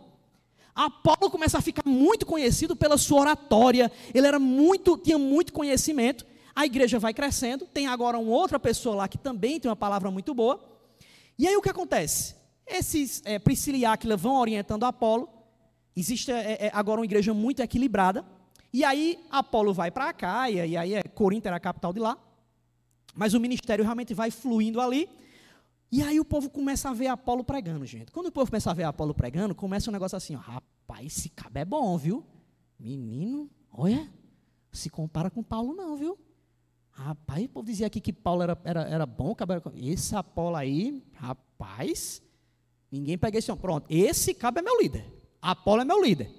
[0.75, 3.93] Apolo começa a ficar muito conhecido pela sua oratória.
[4.15, 6.25] Ele era muito, tinha muito conhecimento.
[6.55, 7.67] A igreja vai crescendo.
[7.67, 10.59] Tem agora uma outra pessoa lá que também tem uma palavra muito boa.
[11.39, 12.41] E aí o que acontece?
[12.67, 15.29] Esses é, Priscila e vão orientando Apolo.
[15.95, 18.25] Existe é, é, agora uma igreja muito equilibrada.
[18.73, 22.17] E aí Apolo vai para Caia, e aí é, Corinto era a capital de lá.
[23.15, 25.09] Mas o ministério realmente vai fluindo ali.
[25.91, 28.11] E aí o povo começa a ver Apolo pregando, gente.
[28.11, 31.29] Quando o povo começa a ver Apolo pregando, começa um negócio assim, ó, rapaz, esse
[31.29, 32.25] cabo é bom, viu?
[32.79, 34.11] Menino, olha,
[34.73, 36.19] se compara com Paulo não, viu?
[36.93, 41.05] Rapaz, o povo dizia aqui que Paulo era, era, era bom, cabo esse Apolo aí,
[41.13, 42.23] rapaz,
[42.93, 43.63] ninguém pega esse homem.
[43.63, 45.05] Pronto, esse cabo é meu líder.
[45.41, 46.31] Apolo é meu líder.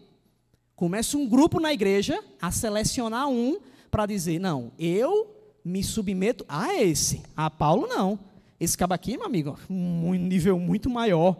[0.75, 6.75] Começa um grupo na igreja a selecionar um para dizer, não, eu me submeto a
[6.75, 8.19] esse, a Paulo não.
[8.59, 11.37] Esse cabo aqui, meu amigo, um nível muito maior.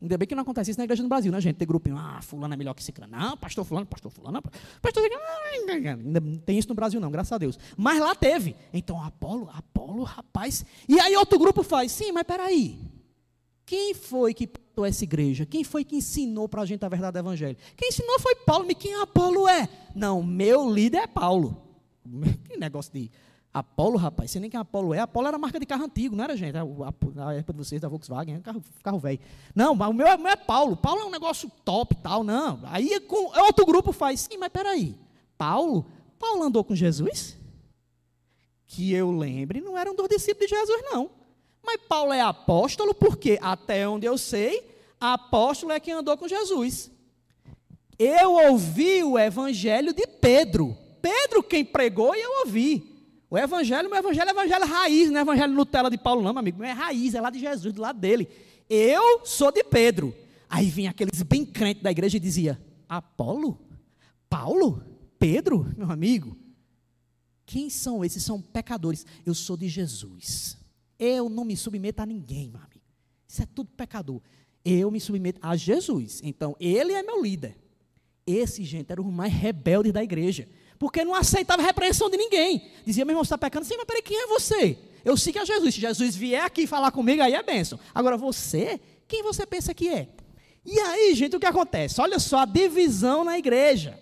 [0.00, 1.56] Ainda bem que não acontece isso na igreja no Brasil, né, gente?
[1.56, 3.06] Ter grupinho, ah, fulano é melhor que cara.
[3.06, 4.42] Não, pastor fulano, pastor fulano,
[4.80, 5.02] pastor...
[5.52, 7.56] Ainda não tem isso no Brasil não, graças a Deus.
[7.76, 8.56] Mas lá teve.
[8.72, 10.64] Então, Apolo, Apolo, rapaz...
[10.88, 12.80] E aí outro grupo faz, sim, mas peraí.
[13.72, 15.46] Quem foi que plantou essa igreja?
[15.46, 17.56] Quem foi que ensinou para a gente a verdade do evangelho?
[17.74, 19.66] Quem ensinou foi Paulo, mas quem Apolo é?
[19.94, 21.56] Não, meu líder é Paulo.
[22.44, 23.10] Que negócio de
[23.50, 24.98] Apolo, rapaz, você nem quem Apolo é.
[24.98, 26.52] Apolo era marca de carro antigo, não era, gente?
[26.52, 29.20] Na época de vocês, da Volkswagen, carro, carro velho.
[29.54, 30.76] Não, mas o meu, é, meu é Paulo.
[30.76, 32.60] Paulo é um negócio top tal, não.
[32.64, 34.98] Aí com, outro grupo faz, sim, mas peraí.
[35.38, 35.86] Paulo?
[36.18, 37.38] Paulo andou com Jesus?
[38.66, 41.21] Que eu lembre, não era um dos discípulos de Jesus, não.
[41.64, 44.68] Mas Paulo é apóstolo porque, até onde eu sei,
[45.00, 46.90] apóstolo é quem andou com Jesus.
[47.98, 50.76] Eu ouvi o evangelho de Pedro.
[51.00, 52.92] Pedro quem pregou e eu ouvi.
[53.30, 56.40] O evangelho, meu evangelho é evangelho raiz, não é evangelho Nutella de Paulo, não, meu
[56.40, 56.58] amigo.
[56.58, 58.28] Não é raiz, é lá de Jesus, do lado dele.
[58.68, 60.14] Eu sou de Pedro.
[60.48, 63.58] Aí vinha aqueles bem crentes da igreja e dizia: Apolo?
[64.28, 64.84] Paulo?
[65.18, 65.72] Pedro?
[65.76, 66.36] Meu amigo?
[67.46, 68.22] Quem são esses?
[68.22, 69.06] São pecadores.
[69.24, 70.58] Eu sou de Jesus.
[71.04, 72.84] Eu não me submeto a ninguém, meu amigo.
[73.26, 74.20] Isso é tudo pecador.
[74.64, 76.20] Eu me submeto a Jesus.
[76.22, 77.56] Então, ele é meu líder.
[78.26, 80.48] Esse, gente, era o mais rebelde da igreja
[80.82, 82.68] porque não aceitava repreensão de ninguém.
[82.84, 83.64] Dizia, meu irmão, você está pecando?
[83.64, 84.76] Sim, mas peraí, quem é você?
[85.04, 85.76] Eu sigo a Jesus.
[85.76, 87.78] Se Jesus vier aqui falar comigo, aí é bênção.
[87.94, 90.08] Agora, você, quem você pensa que é?
[90.66, 92.00] E aí, gente, o que acontece?
[92.00, 93.96] Olha só a divisão na igreja.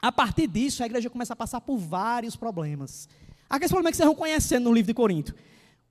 [0.00, 3.08] A partir disso, a igreja começa a passar por vários problemas.
[3.50, 5.34] Aqueles problemas que vocês vão conhecendo no livro de Corinto.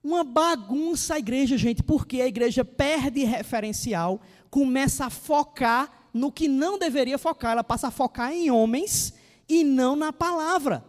[0.04, 6.47] Uma bagunça a igreja, gente, porque a igreja perde referencial, começa a focar no que
[6.47, 9.14] não deveria focar, ela passa a focar em homens
[9.47, 10.84] e não na palavra.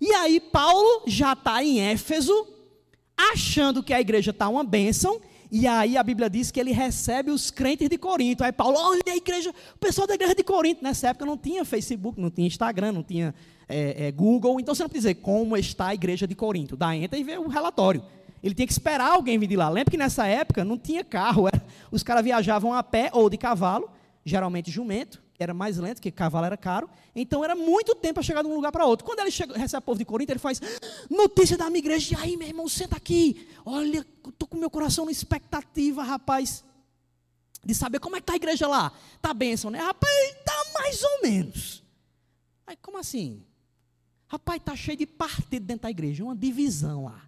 [0.00, 2.46] E aí Paulo já está em Éfeso,
[3.16, 7.30] achando que a igreja está uma bênção, e aí a Bíblia diz que ele recebe
[7.30, 8.42] os crentes de Corinto.
[8.42, 10.82] Aí Paulo, olha a igreja, o pessoal da igreja de Corinto.
[10.82, 13.34] Nessa época não tinha Facebook, não tinha Instagram, não tinha
[13.68, 14.58] é, é, Google.
[14.60, 16.76] Então você não precisa dizer como está a igreja de Corinto.
[16.76, 18.02] Dá entra e vê o relatório.
[18.42, 19.68] Ele tinha que esperar alguém vir de lá.
[19.68, 21.48] Lembra que nessa época não tinha carro.
[21.48, 23.90] Era, os caras viajavam a pé ou de cavalo,
[24.24, 26.88] geralmente jumento era mais lento, porque cavalo era caro.
[27.14, 29.04] Então era muito tempo para chegar de um lugar para outro.
[29.04, 30.60] Quando ele chega, recebe o povo de Corinto, ele faz
[31.10, 32.14] notícia da minha igreja.
[32.14, 33.46] E aí, meu irmão, senta aqui.
[33.64, 36.64] Olha, estou com meu coração na expectativa, rapaz,
[37.64, 38.92] de saber como é que está a igreja lá.
[39.14, 39.78] Está bênção, né?
[39.78, 41.82] Rapaz, está mais ou menos.
[42.66, 43.44] Aí, como assim?
[44.28, 47.22] Rapaz, está cheio de partido dentro da igreja, uma divisão lá.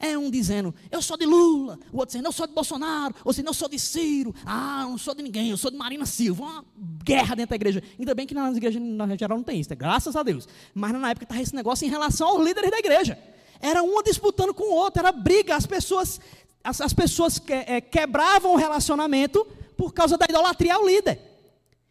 [0.00, 3.32] É um dizendo, eu sou de Lula, o outro dizendo, eu sou de Bolsonaro, ou
[3.32, 6.44] dizendo, eu sou de Ciro, ah, não sou de ninguém, eu sou de Marina Silva.
[6.44, 6.64] Uma
[7.02, 7.82] guerra dentro da igreja.
[7.98, 10.46] Ainda bem que nas igrejas, na geral, não tem isso, é graças a Deus.
[10.72, 13.18] Mas na época estava esse negócio em relação aos líderes da igreja.
[13.60, 16.20] Era uma disputando com o outro, era briga, as pessoas,
[16.62, 19.44] as, as pessoas que, é, quebravam o relacionamento
[19.76, 21.20] por causa da idolatria ao líder.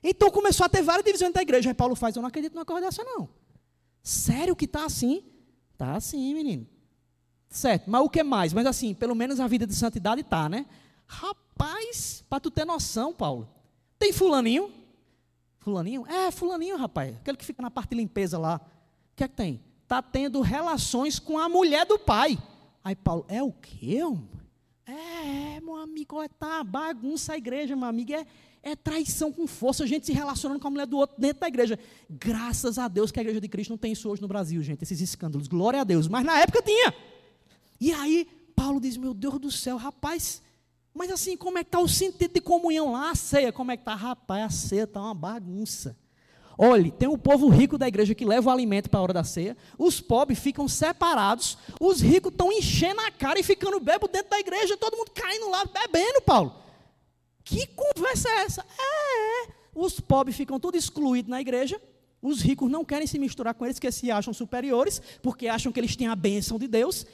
[0.02, 1.70] Então começou a ter várias divisões da igreja.
[1.70, 3.28] Aí Paulo faz, eu não acredito numa coisa dessa, não.
[4.02, 5.26] Sério que está assim?
[5.74, 6.66] Está assim, menino.
[7.58, 8.54] Certo, mas o que mais?
[8.54, 10.68] Mas assim, pelo menos a vida de santidade tá, né?
[11.08, 13.50] Rapaz, para tu ter noção, Paulo.
[13.98, 14.72] Tem fulaninho?
[15.58, 16.06] Fulaninho?
[16.06, 17.16] É, fulaninho, rapaz.
[17.16, 18.62] Aquele que fica na parte de limpeza lá.
[19.12, 19.60] O que é que tem?
[19.88, 22.38] Tá tendo relações com a mulher do pai.
[22.84, 24.02] Aí Paulo, é o quê?
[24.86, 28.14] É, meu amigo, é tá bagunça a igreja, meu amigo.
[28.14, 28.24] É,
[28.62, 31.48] é traição com força, a gente se relacionando com a mulher do outro dentro da
[31.48, 31.80] igreja.
[32.08, 34.84] Graças a Deus que a igreja de Cristo não tem isso hoje no Brasil, gente,
[34.84, 35.48] esses escândalos.
[35.48, 36.08] Glória a Deus.
[36.08, 37.17] Mas na época tinha.
[37.80, 40.42] E aí, Paulo diz: Meu Deus do céu, rapaz,
[40.94, 43.12] mas assim, como é que está o sentido de comunhão lá?
[43.12, 43.94] A ceia, como é que está?
[43.94, 45.96] Rapaz, a ceia está uma bagunça.
[46.58, 49.24] Olhe, tem o povo rico da igreja que leva o alimento para a hora da
[49.24, 54.32] ceia, os pobres ficam separados, os ricos estão enchendo a cara e ficando bebo dentro
[54.32, 56.56] da igreja, todo mundo caindo lá bebendo, Paulo.
[57.44, 58.66] Que conversa é essa?
[58.80, 59.50] É, é.
[59.76, 61.80] os pobres ficam todos excluídos na igreja,
[62.20, 65.80] os ricos não querem se misturar com eles, que se acham superiores, porque acham que
[65.80, 67.06] eles têm a bênção de Deus,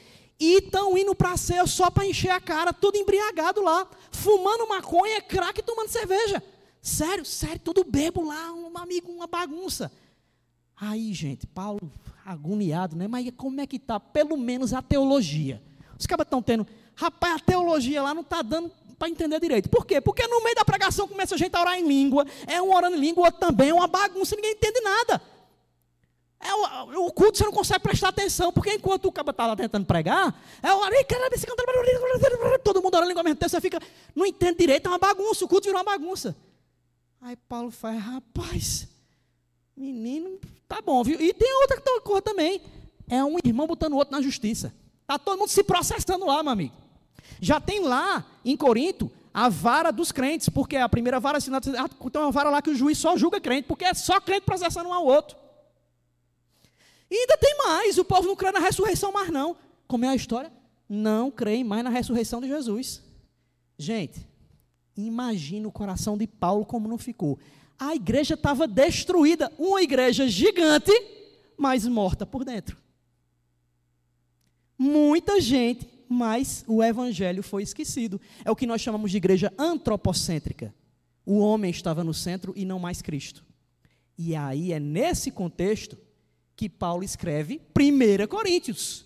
[0.43, 5.21] e estão indo para ceia só para encher a cara, tudo embriagado lá, fumando maconha,
[5.21, 6.43] crack e tomando cerveja.
[6.81, 9.89] Sério, sério, tudo bebo lá, um amigo, uma bagunça.
[10.75, 11.89] Aí, gente, Paulo
[12.25, 13.07] agoniado, né?
[13.07, 13.99] Mas como é que tá?
[13.99, 15.61] Pelo menos a teologia.
[15.97, 18.69] Os caras estão tendo, rapaz, a teologia lá não está dando
[18.99, 19.69] para entender direito.
[19.69, 20.01] Por quê?
[20.01, 22.97] Porque no meio da pregação começa a gente a orar em língua, é um orando
[22.97, 25.21] em língua, outro também, é uma bagunça, ninguém entende nada.
[26.43, 29.55] É o, o, culto você não consegue prestar atenção, porque enquanto o cara está lá
[29.55, 30.81] tentando pregar, é o
[32.59, 33.79] todo mundo orando em língua mesmo tempo, você fica,
[34.13, 36.35] não entende direito, é uma bagunça, o culto virou uma bagunça.
[37.21, 38.89] Aí Paulo faz, rapaz,
[39.75, 40.37] menino,
[40.67, 41.19] tá bom, viu?
[41.21, 42.61] E tem outra coisa também,
[43.07, 44.73] é um irmão botando o outro na justiça.
[45.01, 46.75] Está todo mundo se processando lá, meu amigo.
[47.39, 52.21] Já tem lá, em Corinto, a vara dos crentes, porque a primeira vara assinada, tem
[52.21, 54.93] uma vara lá que o juiz só julga crente, porque é só crente processando um
[54.93, 55.42] ao outro.
[57.13, 59.55] E ainda tem mais, o povo não crê na ressurreição mais não.
[59.87, 60.51] Como é a história?
[60.89, 63.03] Não creem mais na ressurreição de Jesus.
[63.77, 64.27] Gente,
[64.97, 67.37] imagina o coração de Paulo como não ficou.
[67.77, 70.91] A igreja estava destruída, uma igreja gigante,
[71.55, 72.77] mas morta por dentro.
[74.75, 78.19] Muita gente, mas o evangelho foi esquecido.
[78.43, 80.73] É o que nós chamamos de igreja antropocêntrica.
[81.23, 83.45] O homem estava no centro e não mais Cristo.
[84.17, 85.95] E aí é nesse contexto
[86.55, 89.05] que Paulo escreve 1 Coríntios.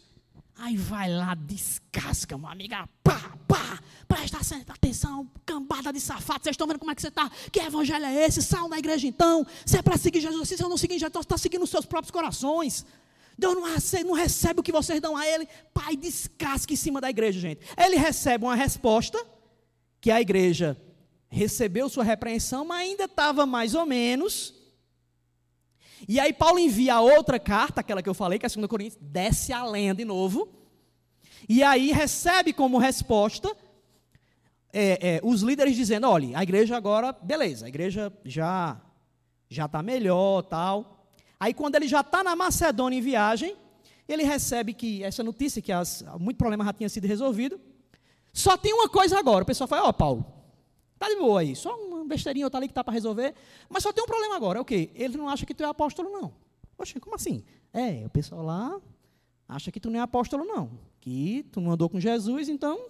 [0.60, 4.39] Aí vai lá, descasca, uma amiga, pá, pá, presta
[4.70, 7.30] atenção, cambada de safado, vocês estão vendo como é que você está?
[7.52, 8.41] Que evangelho é esse?
[8.41, 9.45] Sal da igreja então?
[9.66, 12.10] Se é para seguir Jesus, se você não seguir Jesus, está seguindo os seus próprios
[12.10, 12.86] corações.
[13.38, 15.48] Deus não recebe, não recebe o que vocês dão a Ele.
[15.72, 17.62] Pai, descasca em cima da igreja, gente.
[17.78, 19.24] Ele recebe uma resposta,
[20.02, 20.76] que a igreja
[21.30, 24.56] recebeu sua repreensão, mas ainda estava mais ou menos
[26.08, 29.00] e aí Paulo envia outra carta, aquela que eu falei, que é a 2 Coríntios,
[29.02, 30.50] desce a lenha de novo.
[31.48, 33.56] E aí recebe como resposta
[34.74, 38.82] é, é, os líderes dizendo, olha, a igreja agora, beleza, a igreja já
[39.50, 41.08] já está melhor, tal.
[41.39, 43.56] Aí quando ele já está na Macedônia em viagem,
[44.08, 47.60] ele recebe que essa notícia que as, muito problema já tinha sido resolvido.
[48.34, 49.43] Só tem uma coisa agora.
[49.43, 50.26] O pessoal fala, ó, oh, Paulo,
[50.98, 53.34] tá de boa aí, só uma besteirinha outra ali que tá para resolver,
[53.70, 54.89] mas só tem um problema agora, é o quê?
[54.95, 56.34] Ele não acha que tu é apóstolo, não.
[56.76, 57.43] Poxa, como assim?
[57.74, 58.80] É, o pessoal lá
[59.48, 60.72] acha que tu não é apóstolo, não.
[61.00, 62.89] Que tu não andou com Jesus, então.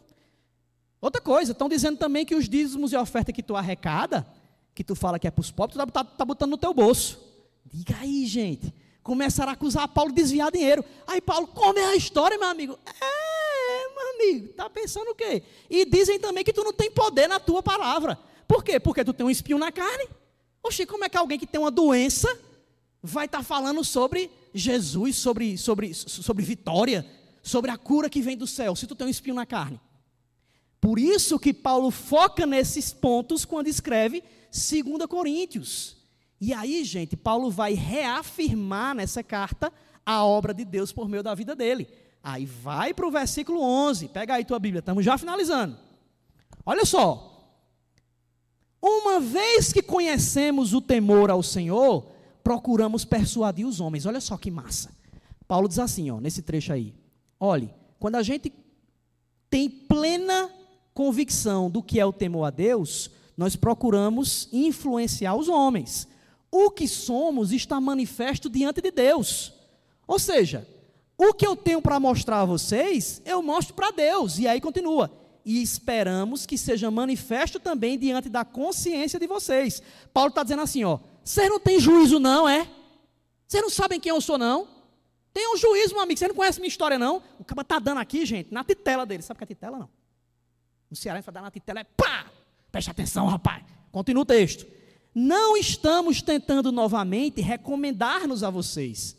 [1.00, 4.26] Outra coisa, estão dizendo também que os dízimos e oferta que tu arrecada,
[4.74, 6.74] que tu fala que é para os pobres, tu está tá, tá botando no teu
[6.74, 7.20] bolso.
[7.66, 8.74] Diga aí, gente.
[9.04, 10.84] Começaram a acusar Paulo de desviar dinheiro.
[11.06, 12.78] Aí Paulo, como é a história, meu amigo?
[13.02, 13.27] É,
[13.98, 15.44] meu amigo, tá pensando o quê?
[15.70, 18.18] E dizem também que tu não tem poder na tua palavra.
[18.48, 18.80] Por quê?
[18.80, 20.08] Porque tu tem um espinho na carne.
[20.64, 22.28] Oxi, como é que alguém que tem uma doença
[23.02, 27.06] vai estar tá falando sobre Jesus, sobre, sobre, sobre vitória,
[27.42, 29.80] sobre a cura que vem do céu, se tu tem um espinho na carne?
[30.80, 35.98] Por isso que Paulo foca nesses pontos quando escreve 2 Coríntios.
[36.40, 39.74] E aí, gente, Paulo vai reafirmar nessa carta
[40.06, 41.88] a obra de Deus por meio da vida dele.
[42.24, 45.78] Aí vai para o versículo 11, pega aí tua Bíblia, estamos já finalizando.
[46.66, 47.38] Olha só,
[48.82, 52.12] uma vez que conhecemos o temor ao Senhor,
[52.44, 54.06] procuramos persuadir os homens.
[54.06, 54.96] Olha só que massa.
[55.48, 56.94] Paulo diz assim, ó, nesse trecho aí.
[57.40, 58.54] Olhe, quando a gente
[59.50, 60.50] tem plena
[60.94, 66.08] convicção do que é o temor a Deus, nós procuramos influenciar os homens.
[66.52, 69.54] O que somos está manifesto diante de Deus.
[70.08, 70.68] Ou seja,
[71.18, 74.38] o que eu tenho para mostrar a vocês, eu mostro para Deus.
[74.38, 75.12] E aí continua
[75.50, 79.82] e esperamos que seja manifesto também diante da consciência de vocês.
[80.14, 82.70] Paulo está dizendo assim: ó, vocês não têm juízo, não, é?
[83.48, 84.68] Vocês não sabem quem eu sou, não?
[85.34, 86.20] Tem um juízo, meu amigo.
[86.20, 87.24] Você não conhece minha história, não?
[87.40, 89.24] O cara está dando aqui, gente, na titela dele.
[89.24, 89.90] Sabe o que é titela, não?
[90.92, 92.26] No Ceará, gente vai dar na titela, é pá!
[92.72, 93.64] Preste atenção, rapaz.
[93.92, 94.68] Continua o texto.
[95.16, 99.17] Não estamos tentando novamente recomendar-nos a vocês.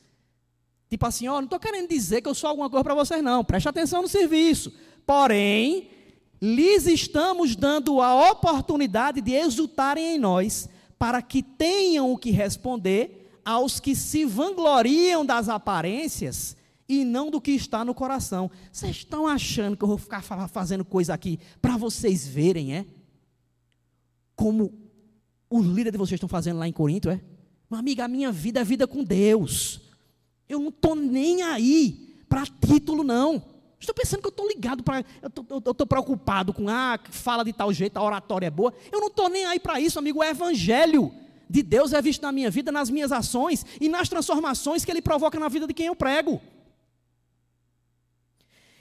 [0.88, 3.44] Tipo assim, ó, não estou querendo dizer que eu sou alguma coisa para vocês, não.
[3.44, 4.72] Preste atenção no serviço.
[5.06, 5.90] Porém,
[6.40, 10.68] lhes estamos dando a oportunidade de exultarem em nós,
[10.98, 16.56] para que tenham o que responder aos que se vangloriam das aparências
[16.88, 18.50] e não do que está no coração.
[18.72, 22.86] Vocês estão achando que eu vou ficar fazendo coisa aqui para vocês verem, é?
[24.34, 24.72] Como
[25.50, 27.20] os líderes de vocês estão fazendo lá em Corinto, é?
[27.70, 29.82] Meu amigo, a minha vida é vida com Deus.
[30.48, 33.42] Eu não estou nem aí para título, não.
[33.80, 35.04] Estou pensando que eu estou ligado para.
[35.22, 38.74] Eu estou preocupado com, ah, fala de tal jeito, a oratória é boa.
[38.90, 40.18] Eu não estou nem aí para isso, amigo.
[40.18, 41.12] O evangelho
[41.48, 45.00] de Deus é visto na minha vida, nas minhas ações e nas transformações que ele
[45.00, 46.40] provoca na vida de quem eu prego.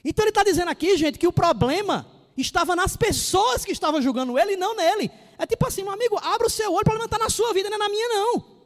[0.03, 2.05] Então ele está dizendo aqui, gente, que o problema
[2.35, 5.11] estava nas pessoas que estavam julgando ele e não nele.
[5.37, 7.69] É tipo assim, meu amigo, abra o seu olho, o problema está na sua vida,
[7.69, 8.56] não é na minha, não.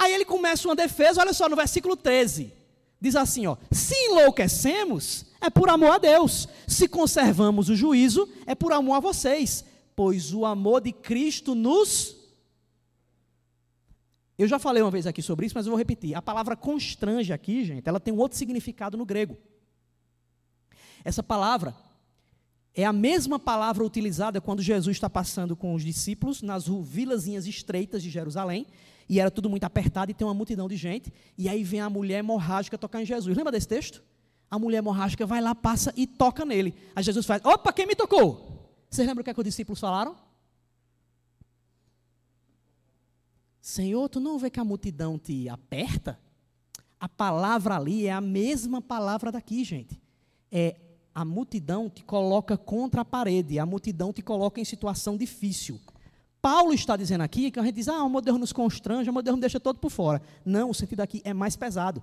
[0.00, 2.54] Aí ele começa uma defesa, olha só, no versículo 13.
[2.98, 6.48] Diz assim, ó: Se enlouquecemos, é por amor a Deus.
[6.66, 9.62] Se conservamos o juízo, é por amor a vocês,
[9.94, 12.16] pois o amor de Cristo nos
[14.38, 16.14] Eu já falei uma vez aqui sobre isso, mas eu vou repetir.
[16.14, 19.36] A palavra constrange aqui, gente, ela tem um outro significado no grego.
[21.04, 21.76] Essa palavra
[22.74, 28.02] é a mesma palavra utilizada quando Jesus está passando com os discípulos nas vilazinhas estreitas
[28.02, 28.66] de Jerusalém,
[29.10, 31.90] e era tudo muito apertado e tem uma multidão de gente, e aí vem a
[31.90, 33.36] mulher hemorrágica tocar em Jesus.
[33.36, 34.04] Lembra desse texto?
[34.48, 36.72] A mulher hemorrágica vai lá, passa e toca nele.
[36.94, 38.72] Aí Jesus faz: opa, quem me tocou?
[38.88, 40.14] Vocês lembram o que, é que os discípulos falaram?
[43.60, 46.16] Senhor, tu não vê que a multidão te aperta?
[47.00, 50.00] A palavra ali é a mesma palavra daqui, gente.
[50.52, 50.76] É
[51.12, 55.80] a multidão te coloca contra a parede, a multidão te coloca em situação difícil.
[56.40, 59.34] Paulo está dizendo aqui que a gente diz, ah, o Deus nos constrange, o Deus
[59.34, 60.22] nos deixa todo por fora.
[60.44, 62.02] Não, o sentido aqui é mais pesado.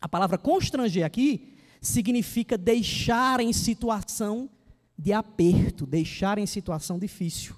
[0.00, 4.50] A palavra constranger aqui significa deixar em situação
[4.98, 7.54] de aperto, deixar em situação difícil.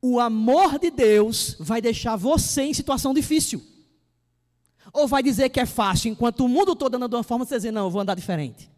[0.00, 3.62] O amor de Deus vai deixar você em situação difícil.
[4.92, 7.56] Ou vai dizer que é fácil, enquanto o mundo todo anda de uma forma, você
[7.56, 8.70] dizer, não, eu vou andar diferente.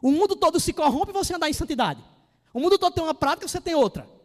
[0.00, 2.02] O mundo todo se corrompe e você andar em santidade.
[2.54, 4.15] O mundo todo tem uma prática, você tem outra.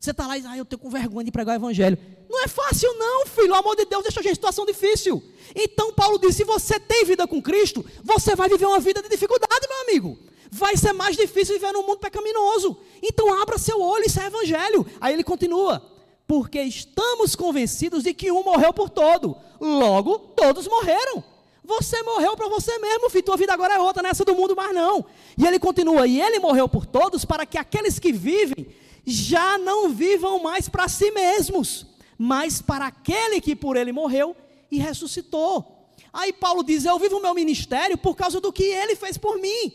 [0.00, 1.98] Você está lá e diz, ah, eu tenho com vergonha de pregar o evangelho.
[2.26, 3.52] Não é fácil, não, filho.
[3.52, 5.22] O amor de Deus deixa a gente em situação difícil.
[5.54, 9.10] Então, Paulo disse: se você tem vida com Cristo, você vai viver uma vida de
[9.10, 10.18] dificuldade, meu amigo.
[10.50, 12.78] Vai ser mais difícil viver num mundo pecaminoso.
[13.02, 14.86] Então, abra seu olho, isso é evangelho.
[15.02, 15.82] Aí ele continua:
[16.26, 21.22] porque estamos convencidos de que um morreu por todo, logo todos morreram.
[21.62, 23.24] Você morreu para você mesmo, filho.
[23.24, 25.04] Tua vida agora é outra, nessa do mundo, mas não.
[25.36, 28.66] E ele continua: e ele morreu por todos, para que aqueles que vivem
[29.10, 31.86] já não vivam mais para si mesmos,
[32.16, 34.36] mas para aquele que por ele morreu
[34.70, 35.88] e ressuscitou.
[36.12, 39.38] Aí Paulo diz: Eu vivo o meu ministério por causa do que ele fez por
[39.38, 39.72] mim.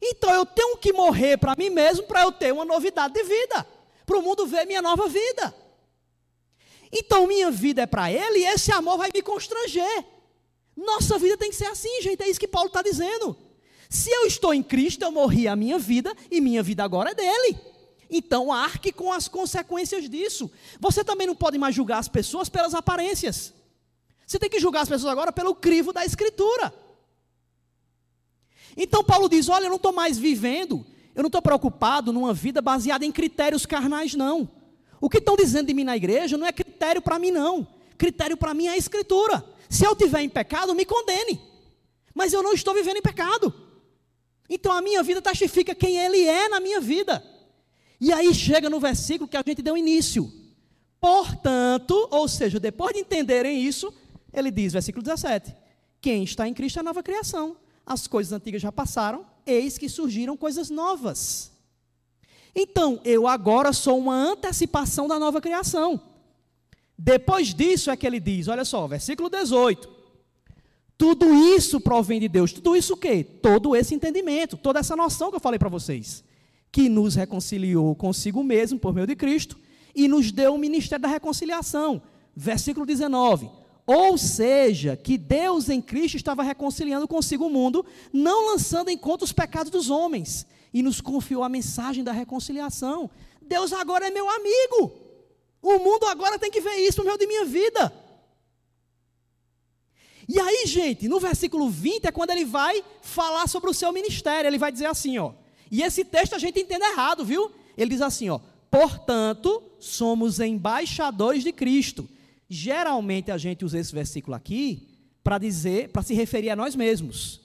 [0.00, 3.66] Então eu tenho que morrer para mim mesmo para eu ter uma novidade de vida,
[4.04, 5.54] para o mundo ver minha nova vida.
[6.92, 10.04] Então minha vida é para ele e esse amor vai me constranger.
[10.76, 13.36] Nossa vida tem que ser assim, gente, é isso que Paulo está dizendo.
[13.88, 17.14] Se eu estou em Cristo, eu morri a minha vida e minha vida agora é
[17.14, 17.71] dele.
[18.12, 20.50] Então arque com as consequências disso.
[20.78, 23.54] Você também não pode mais julgar as pessoas pelas aparências.
[24.26, 26.74] Você tem que julgar as pessoas agora pelo crivo da Escritura.
[28.76, 30.84] Então Paulo diz: Olha, eu não estou mais vivendo,
[31.14, 34.46] eu não estou preocupado numa vida baseada em critérios carnais, não.
[35.00, 37.66] O que estão dizendo de mim na igreja não é critério para mim, não.
[37.96, 39.42] Critério para mim é a Escritura.
[39.70, 41.40] Se eu tiver em pecado, me condene.
[42.14, 43.54] Mas eu não estou vivendo em pecado.
[44.50, 47.24] Então a minha vida testifica quem Ele é na minha vida.
[48.02, 50.28] E aí chega no versículo que a gente deu início.
[51.00, 53.94] Portanto, ou seja, depois de entenderem isso,
[54.32, 55.54] ele diz, versículo 17:
[56.00, 57.56] Quem está em Cristo é nova criação.
[57.86, 61.52] As coisas antigas já passaram, eis que surgiram coisas novas.
[62.52, 66.00] Então, eu agora sou uma antecipação da nova criação.
[66.98, 69.88] Depois disso é que ele diz, olha só, versículo 18.
[70.98, 72.52] Tudo isso provém de Deus.
[72.52, 73.22] Tudo isso o quê?
[73.22, 76.24] Todo esse entendimento, toda essa noção que eu falei para vocês
[76.72, 79.58] que nos reconciliou consigo mesmo por meio de Cristo
[79.94, 82.00] e nos deu o ministério da reconciliação.
[82.34, 83.50] Versículo 19.
[83.86, 89.24] Ou seja, que Deus em Cristo estava reconciliando consigo o mundo, não lançando em conta
[89.24, 93.10] os pecados dos homens, e nos confiou a mensagem da reconciliação.
[93.42, 94.92] Deus agora é meu amigo.
[95.60, 97.92] O mundo agora tem que ver isso no meio de minha vida.
[100.26, 104.48] E aí, gente, no versículo 20 é quando ele vai falar sobre o seu ministério.
[104.48, 105.34] Ele vai dizer assim, ó:
[105.72, 107.50] e esse texto a gente entende errado, viu?
[107.76, 108.38] Ele diz assim, ó:
[108.70, 112.06] "Portanto, somos embaixadores de Cristo".
[112.48, 114.86] Geralmente a gente usa esse versículo aqui
[115.24, 117.40] para dizer, para se referir a nós mesmos.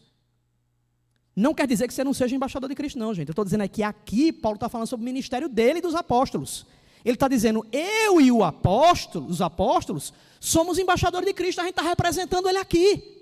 [1.33, 3.29] Não quer dizer que você não seja embaixador de Cristo, não, gente.
[3.29, 6.65] Eu estou dizendo aqui, aqui Paulo está falando sobre o ministério dele e dos apóstolos.
[7.05, 11.83] Ele está dizendo, eu e apóstolo, os apóstolos, somos embaixadores de Cristo, a gente está
[11.83, 13.17] representando ele aqui.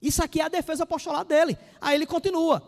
[0.00, 1.58] Isso aqui é a defesa apostolar dele.
[1.80, 2.62] Aí ele continua: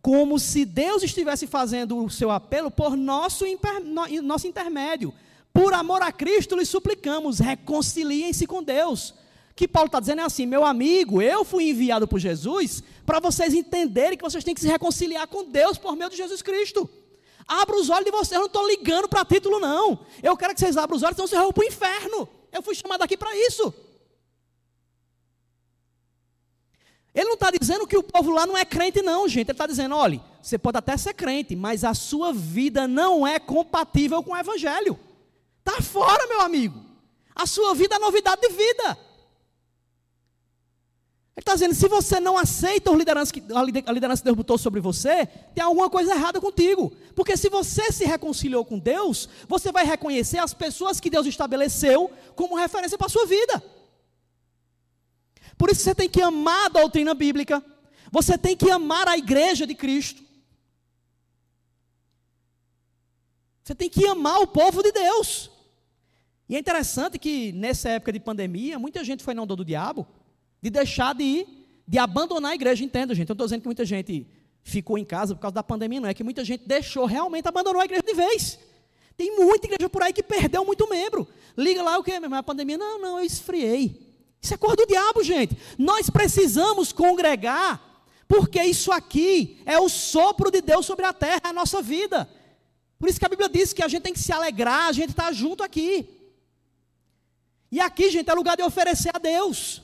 [0.00, 3.44] como se Deus estivesse fazendo o seu apelo por nosso,
[4.22, 5.12] nosso intermédio.
[5.52, 9.14] Por amor a Cristo, lhe suplicamos, reconciliem-se com Deus.
[9.56, 13.52] Que Paulo está dizendo é assim: meu amigo, eu fui enviado por Jesus para vocês
[13.52, 16.88] entenderem que vocês têm que se reconciliar com Deus por meio de Jesus Cristo.
[17.46, 19.98] Abra os olhos de vocês, eu não estou ligando para título, não.
[20.22, 22.28] Eu quero que vocês abram os olhos, senão vocês vão para o inferno.
[22.52, 23.74] Eu fui chamado aqui para isso.
[27.18, 29.48] Ele não está dizendo que o povo lá não é crente, não, gente.
[29.48, 33.40] Ele está dizendo: olha, você pode até ser crente, mas a sua vida não é
[33.40, 34.96] compatível com o Evangelho.
[35.58, 36.80] Está fora, meu amigo.
[37.34, 38.90] A sua vida é novidade de vida.
[41.34, 42.92] Ele está dizendo: se você não aceita
[43.32, 46.92] que, a liderança que Deus botou sobre você, tem alguma coisa errada contigo.
[47.16, 52.12] Porque se você se reconciliou com Deus, você vai reconhecer as pessoas que Deus estabeleceu
[52.36, 53.60] como referência para a sua vida.
[55.58, 57.62] Por isso você tem que amar a doutrina bíblica.
[58.12, 60.22] Você tem que amar a igreja de Cristo.
[63.64, 65.50] Você tem que amar o povo de Deus.
[66.48, 70.06] E é interessante que nessa época de pandemia, muita gente foi na onda do diabo
[70.62, 72.82] de deixar de ir, de abandonar a igreja.
[72.82, 73.28] Entenda, gente.
[73.28, 74.26] Eu não estou dizendo que muita gente
[74.62, 76.08] ficou em casa por causa da pandemia, não.
[76.08, 78.58] É que muita gente deixou, realmente abandonou a igreja de vez.
[79.16, 81.28] Tem muita igreja por aí que perdeu muito membro.
[81.56, 82.12] Liga lá o que?
[82.12, 82.78] A pandemia?
[82.78, 84.07] Não, não, eu esfriei.
[84.40, 85.56] Isso é coisa do diabo, gente.
[85.76, 91.52] Nós precisamos congregar, porque isso aqui é o sopro de Deus sobre a terra, a
[91.52, 92.28] nossa vida.
[92.98, 95.10] Por isso que a Bíblia diz que a gente tem que se alegrar, a gente
[95.10, 96.08] está junto aqui.
[97.70, 99.82] E aqui, gente, é lugar de oferecer a Deus.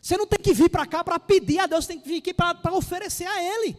[0.00, 2.18] Você não tem que vir para cá para pedir a Deus, você tem que vir
[2.18, 3.76] aqui para oferecer a Ele.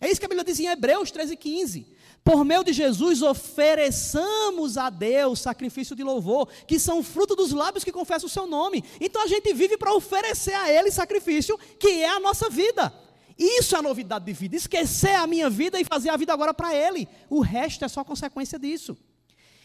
[0.00, 1.86] É isso que a Bíblia diz em Hebreus 13, 15.
[2.22, 7.82] Por meio de Jesus, ofereçamos a Deus sacrifício de louvor, que são fruto dos lábios
[7.82, 8.84] que confessam o seu nome.
[9.00, 12.92] Então a gente vive para oferecer a Ele sacrifício, que é a nossa vida.
[13.38, 14.54] Isso é a novidade de vida.
[14.54, 17.08] Esquecer a minha vida e fazer a vida agora para Ele.
[17.28, 18.98] O resto é só consequência disso.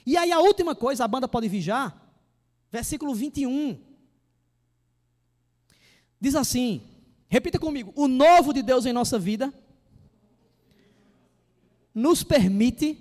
[0.06, 1.94] E aí a última coisa, a banda pode vijar,
[2.72, 3.78] versículo 21.
[6.22, 6.82] Diz assim:
[7.28, 9.54] repita comigo, o novo de Deus em nossa vida
[11.96, 13.00] nos permite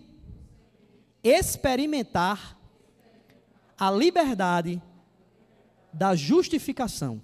[1.23, 2.57] experimentar
[3.77, 4.81] a liberdade
[5.93, 7.21] da justificação.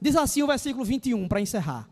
[0.00, 1.88] Diz assim o versículo 21 para encerrar: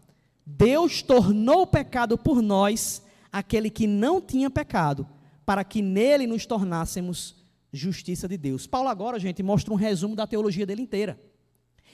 [0.46, 5.06] Deus tornou pecado por nós aquele que não tinha pecado,
[5.44, 7.36] para que nele nos tornássemos
[7.72, 8.66] justiça de Deus.
[8.66, 11.20] Paulo agora, gente, mostra um resumo da teologia dele inteira.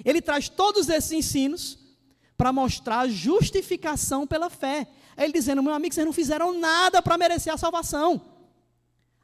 [0.05, 1.79] Ele traz todos esses ensinos
[2.37, 4.87] para mostrar a justificação pela fé.
[5.17, 8.21] Ele dizendo: meu amigo, vocês não fizeram nada para merecer a salvação.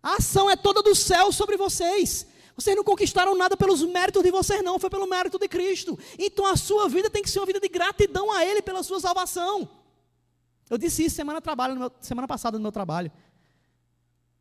[0.02, 2.26] A ação é toda do céu sobre vocês.
[2.54, 5.98] Vocês não conquistaram nada pelos méritos de vocês, não, foi pelo mérito de Cristo.
[6.18, 8.98] Então a sua vida tem que ser uma vida de gratidão a Ele pela sua
[8.98, 9.68] salvação.
[10.70, 13.12] Eu disse isso semana, trabalho, meu, semana passada no meu trabalho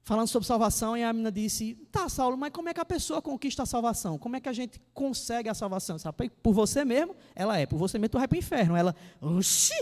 [0.05, 3.21] falando sobre salvação, e a menina disse: Tá, Saulo, mas como é que a pessoa
[3.21, 4.17] conquista a salvação?
[4.17, 5.97] Como é que a gente consegue a salvação?
[5.97, 7.15] Sabe, por você mesmo?
[7.35, 8.75] Ela é, por você mesmo tu vai para o inferno.
[8.75, 9.75] Ela, oxi,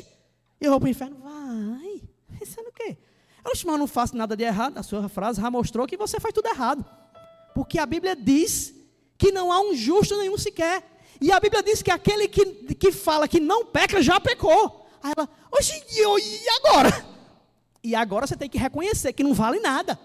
[0.65, 1.17] eu vou para o inferno?
[1.21, 2.01] Vai,
[2.39, 2.97] pensando o quê?
[3.45, 4.77] Oxi, mas eu não faço nada de errado.
[4.77, 6.85] A sua frase já mostrou que você faz tudo errado.
[7.53, 8.73] Porque a Bíblia diz
[9.17, 10.83] que não há um justo nenhum sequer.
[11.19, 12.45] E a Bíblia diz que aquele que,
[12.75, 14.87] que fala que não peca já pecou.
[15.01, 17.05] Aí ela, oxi, e agora?
[17.83, 19.99] E agora você tem que reconhecer que não vale nada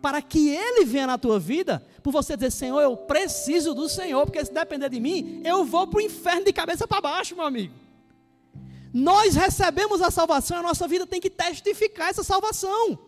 [0.00, 4.24] para que Ele venha na tua vida, por você dizer, Senhor, eu preciso do Senhor,
[4.24, 7.44] porque se depender de mim, eu vou para o inferno de cabeça para baixo, meu
[7.44, 7.74] amigo.
[8.92, 12.98] Nós recebemos a salvação, a nossa vida tem que testificar essa salvação.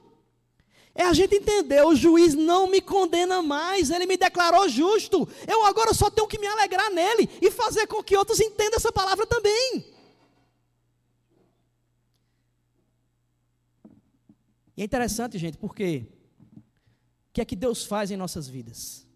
[0.94, 5.26] É a gente entender, o juiz não me condena mais, ele me declarou justo.
[5.46, 8.92] Eu agora só tenho que me alegrar nele e fazer com que outros entendam essa
[8.92, 9.86] palavra também.
[14.76, 16.06] E é interessante, gente, porque
[16.56, 19.06] o que é que Deus faz em nossas vidas?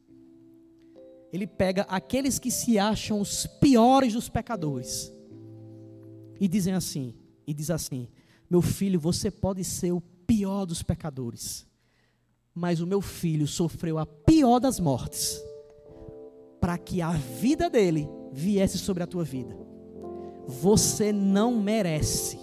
[1.33, 5.13] Ele pega aqueles que se acham os piores dos pecadores
[6.41, 7.15] e dizem assim,
[7.47, 8.09] e diz assim:
[8.49, 11.67] "Meu filho, você pode ser o pior dos pecadores,
[12.55, 15.41] mas o meu filho sofreu a pior das mortes,
[16.61, 19.57] para que a vida dele viesse sobre a tua vida.
[20.47, 22.39] Você não merece.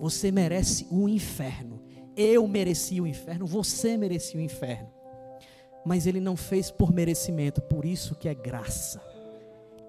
[0.00, 1.80] Você merece o inferno.
[2.16, 4.92] Eu mereci o inferno, você merecia o inferno
[5.84, 9.02] mas ele não fez por merecimento, por isso que é graça.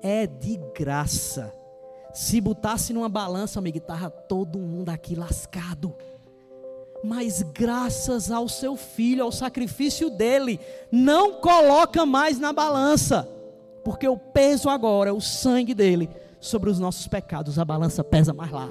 [0.01, 1.53] É de graça.
[2.13, 5.93] Se botasse numa balança, amigo, estava todo mundo aqui lascado.
[7.03, 10.59] Mas graças ao seu filho, ao sacrifício dele,
[10.91, 13.27] não coloca mais na balança,
[13.83, 16.09] porque o peso agora é o sangue dele
[16.39, 18.69] sobre os nossos pecados, a balança pesa mais lá.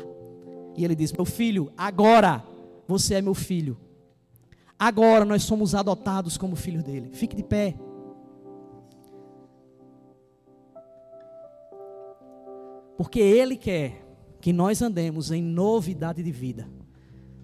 [0.77, 2.43] E ele diz: Meu filho, agora
[2.87, 3.77] você é meu filho,
[4.83, 7.11] Agora nós somos adotados como filhos dele.
[7.13, 7.77] Fique de pé.
[12.97, 14.05] Porque Ele quer
[14.41, 16.69] que nós andemos em novidade de vida.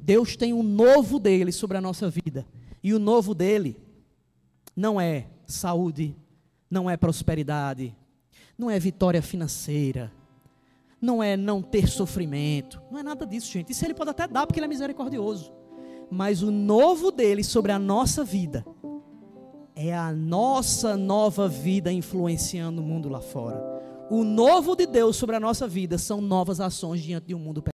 [0.00, 2.46] Deus tem um novo dele sobre a nossa vida.
[2.82, 3.76] E o novo dele
[4.74, 6.16] não é saúde,
[6.70, 7.94] não é prosperidade,
[8.56, 10.12] não é vitória financeira,
[11.00, 13.70] não é não ter sofrimento, não é nada disso, gente.
[13.70, 15.52] Isso ele pode até dar porque ele é misericordioso.
[16.10, 18.64] Mas o novo dele sobre a nossa vida
[19.76, 23.77] é a nossa nova vida influenciando o mundo lá fora
[24.10, 27.62] o novo de Deus sobre a nossa vida são novas ações diante de um mundo